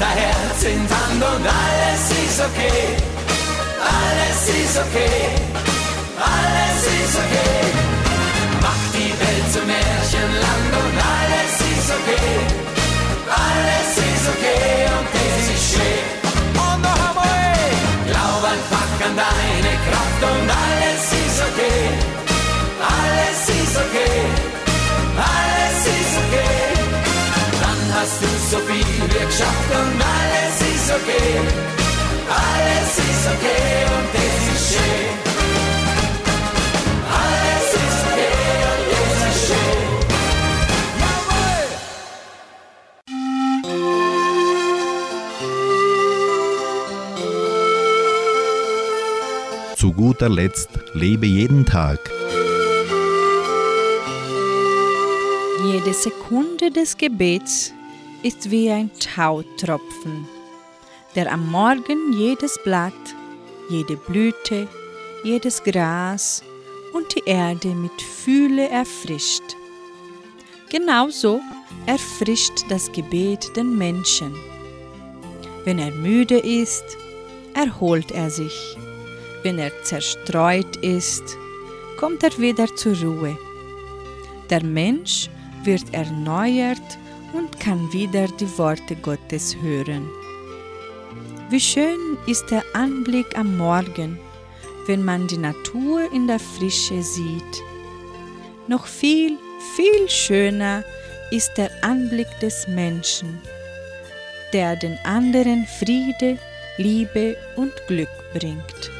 Herz 0.00 0.62
in 0.64 0.80
Hand 0.80 1.22
und 1.22 1.46
alles 1.46 2.04
ist 2.10 2.40
okay. 2.40 2.96
Alles 3.78 4.48
ist 4.48 4.78
okay. 4.78 5.20
Alles 6.18 6.82
ist 6.98 7.16
okay. 7.22 7.60
Mach 8.60 8.84
die 8.92 9.12
Welt 9.20 9.52
zum 9.52 9.66
Märchenland 9.66 10.70
und 10.82 10.96
alles 10.98 11.54
ist 11.72 11.90
okay. 11.98 12.34
Alles 13.28 13.90
ist 13.98 14.26
okay 14.34 14.86
und 14.98 15.06
es 15.14 15.54
ist 15.54 15.74
schön. 15.74 16.14
Glaub 18.06 18.42
einfach 18.44 19.06
an 19.06 19.16
deine 19.16 19.74
Kraft 19.86 20.22
und 20.22 20.50
alles 20.50 21.04
ist 21.12 21.40
okay. 21.48 22.33
So 28.54 28.60
viel 28.60 29.08
geschafft 29.08 29.70
und 29.70 30.00
alles 30.14 30.56
ist 30.74 30.88
okay. 30.98 31.30
Alles 32.28 32.92
ist 32.98 33.24
okay 33.34 33.68
und 33.96 34.08
es 34.26 34.36
ist 34.54 34.66
schön. 34.72 35.12
Alles 37.22 37.68
ist 37.84 38.00
okay 38.10 38.38
und 38.70 38.86
es 39.02 39.18
ist 39.30 39.40
schön. 39.48 39.84
Jawohl! 41.02 41.66
Zu 49.76 49.88
guter 49.92 50.28
Letzt 50.28 50.70
lebe 50.92 51.26
jeden 51.26 51.66
Tag. 51.66 51.98
Jede 55.64 55.94
Sekunde 55.94 56.70
des 56.70 56.96
Gebets 56.96 57.72
ist 58.24 58.50
wie 58.50 58.70
ein 58.70 58.90
Tautropfen, 58.98 60.26
der 61.14 61.30
am 61.30 61.50
Morgen 61.50 62.14
jedes 62.14 62.58
Blatt, 62.64 62.94
jede 63.68 63.96
Blüte, 63.96 64.66
jedes 65.22 65.62
Gras 65.62 66.42
und 66.94 67.14
die 67.14 67.22
Erde 67.26 67.68
mit 67.68 68.00
Fühle 68.00 68.66
erfrischt. 68.70 69.42
Genauso 70.70 71.42
erfrischt 71.84 72.64
das 72.70 72.90
Gebet 72.92 73.54
den 73.56 73.76
Menschen. 73.76 74.34
Wenn 75.64 75.78
er 75.78 75.90
müde 75.90 76.38
ist, 76.38 76.84
erholt 77.52 78.10
er 78.10 78.30
sich. 78.30 78.78
Wenn 79.42 79.58
er 79.58 79.70
zerstreut 79.82 80.76
ist, 80.76 81.36
kommt 82.00 82.22
er 82.22 82.38
wieder 82.38 82.74
zur 82.74 82.96
Ruhe. 82.96 83.36
Der 84.48 84.64
Mensch 84.64 85.28
wird 85.62 85.92
erneuert 85.92 86.98
und 87.34 87.60
kann 87.60 87.92
wieder 87.92 88.26
die 88.28 88.58
Worte 88.58 88.96
Gottes 88.96 89.56
hören. 89.60 90.08
Wie 91.50 91.60
schön 91.60 92.16
ist 92.26 92.50
der 92.50 92.62
Anblick 92.72 93.36
am 93.36 93.58
Morgen, 93.58 94.18
wenn 94.86 95.04
man 95.04 95.26
die 95.26 95.36
Natur 95.36 96.10
in 96.12 96.26
der 96.26 96.38
Frische 96.38 97.02
sieht. 97.02 97.62
Noch 98.66 98.86
viel, 98.86 99.38
viel 99.76 100.08
schöner 100.08 100.84
ist 101.30 101.50
der 101.56 101.70
Anblick 101.82 102.28
des 102.40 102.66
Menschen, 102.68 103.40
der 104.52 104.76
den 104.76 104.96
anderen 105.04 105.66
Friede, 105.78 106.38
Liebe 106.78 107.36
und 107.56 107.72
Glück 107.86 108.08
bringt. 108.32 108.90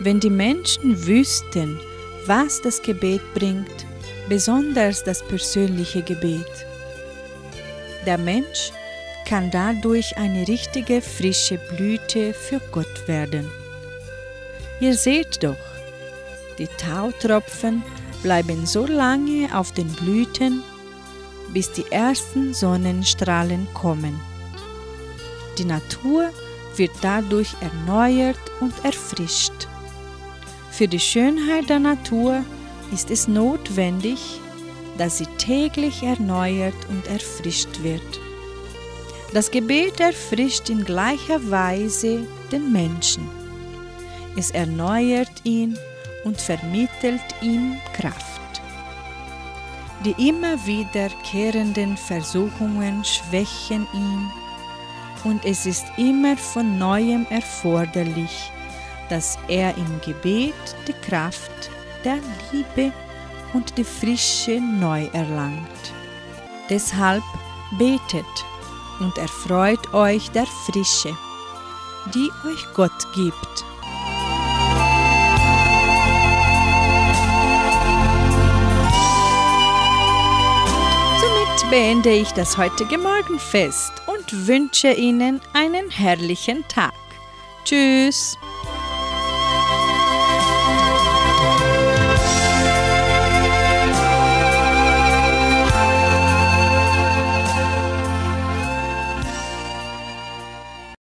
Wenn 0.00 0.20
die 0.20 0.30
Menschen 0.30 1.06
wüssten, 1.06 1.80
was 2.26 2.60
das 2.62 2.80
Gebet 2.82 3.22
bringt, 3.34 3.86
besonders 4.28 5.02
das 5.04 5.22
persönliche 5.26 6.02
Gebet. 6.02 6.46
Der 8.06 8.18
Mensch 8.18 8.72
kann 9.24 9.50
dadurch 9.50 10.16
eine 10.16 10.46
richtige 10.48 11.00
frische 11.00 11.58
Blüte 11.58 12.34
für 12.34 12.60
Gott 12.72 13.06
werden. 13.06 13.50
Ihr 14.80 14.94
seht 14.94 15.42
doch, 15.44 15.56
die 16.58 16.66
Tautropfen 16.66 17.82
bleiben 18.22 18.66
so 18.66 18.86
lange 18.86 19.48
auf 19.56 19.72
den 19.72 19.88
Blüten, 19.88 20.62
bis 21.52 21.70
die 21.70 21.90
ersten 21.90 22.52
Sonnenstrahlen 22.54 23.68
kommen. 23.74 24.20
Die 25.58 25.64
Natur 25.64 26.30
wird 26.76 26.92
dadurch 27.00 27.54
erneuert 27.60 28.40
und 28.60 28.72
erfrischt. 28.84 29.68
Für 30.70 30.88
die 30.88 31.00
Schönheit 31.00 31.68
der 31.68 31.78
Natur 31.78 32.44
ist 32.92 33.10
es 33.10 33.28
notwendig, 33.28 34.41
dass 34.98 35.18
sie 35.18 35.26
täglich 35.38 36.02
erneuert 36.02 36.74
und 36.88 37.06
erfrischt 37.06 37.82
wird. 37.82 38.20
Das 39.32 39.50
Gebet 39.50 40.00
erfrischt 40.00 40.68
in 40.68 40.84
gleicher 40.84 41.50
Weise 41.50 42.26
den 42.50 42.70
Menschen. 42.72 43.28
Es 44.36 44.50
erneuert 44.50 45.32
ihn 45.44 45.78
und 46.24 46.40
vermittelt 46.40 47.22
ihm 47.40 47.76
Kraft. 47.94 48.40
Die 50.04 50.28
immer 50.28 50.66
wiederkehrenden 50.66 51.96
Versuchungen 51.96 53.04
schwächen 53.04 53.86
ihn 53.94 54.30
und 55.24 55.44
es 55.44 55.66
ist 55.66 55.86
immer 55.96 56.36
von 56.36 56.78
neuem 56.78 57.26
erforderlich, 57.30 58.50
dass 59.08 59.38
er 59.48 59.76
im 59.76 60.00
Gebet 60.04 60.54
die 60.88 60.94
Kraft 61.08 61.70
der 62.04 62.18
Liebe 62.50 62.92
und 63.52 63.76
die 63.76 63.84
Frische 63.84 64.60
neu 64.60 65.06
erlangt. 65.12 65.92
Deshalb 66.70 67.22
betet 67.78 68.24
und 69.00 69.18
erfreut 69.18 69.92
euch 69.92 70.30
der 70.30 70.46
Frische, 70.46 71.16
die 72.14 72.30
euch 72.46 72.66
Gott 72.74 73.12
gibt. 73.14 73.64
Somit 81.20 81.70
beende 81.70 82.10
ich 82.10 82.30
das 82.32 82.56
heutige 82.56 82.98
Morgenfest 82.98 83.92
und 84.06 84.46
wünsche 84.46 84.92
Ihnen 84.92 85.40
einen 85.52 85.90
herrlichen 85.90 86.66
Tag. 86.68 86.94
Tschüss! 87.64 88.36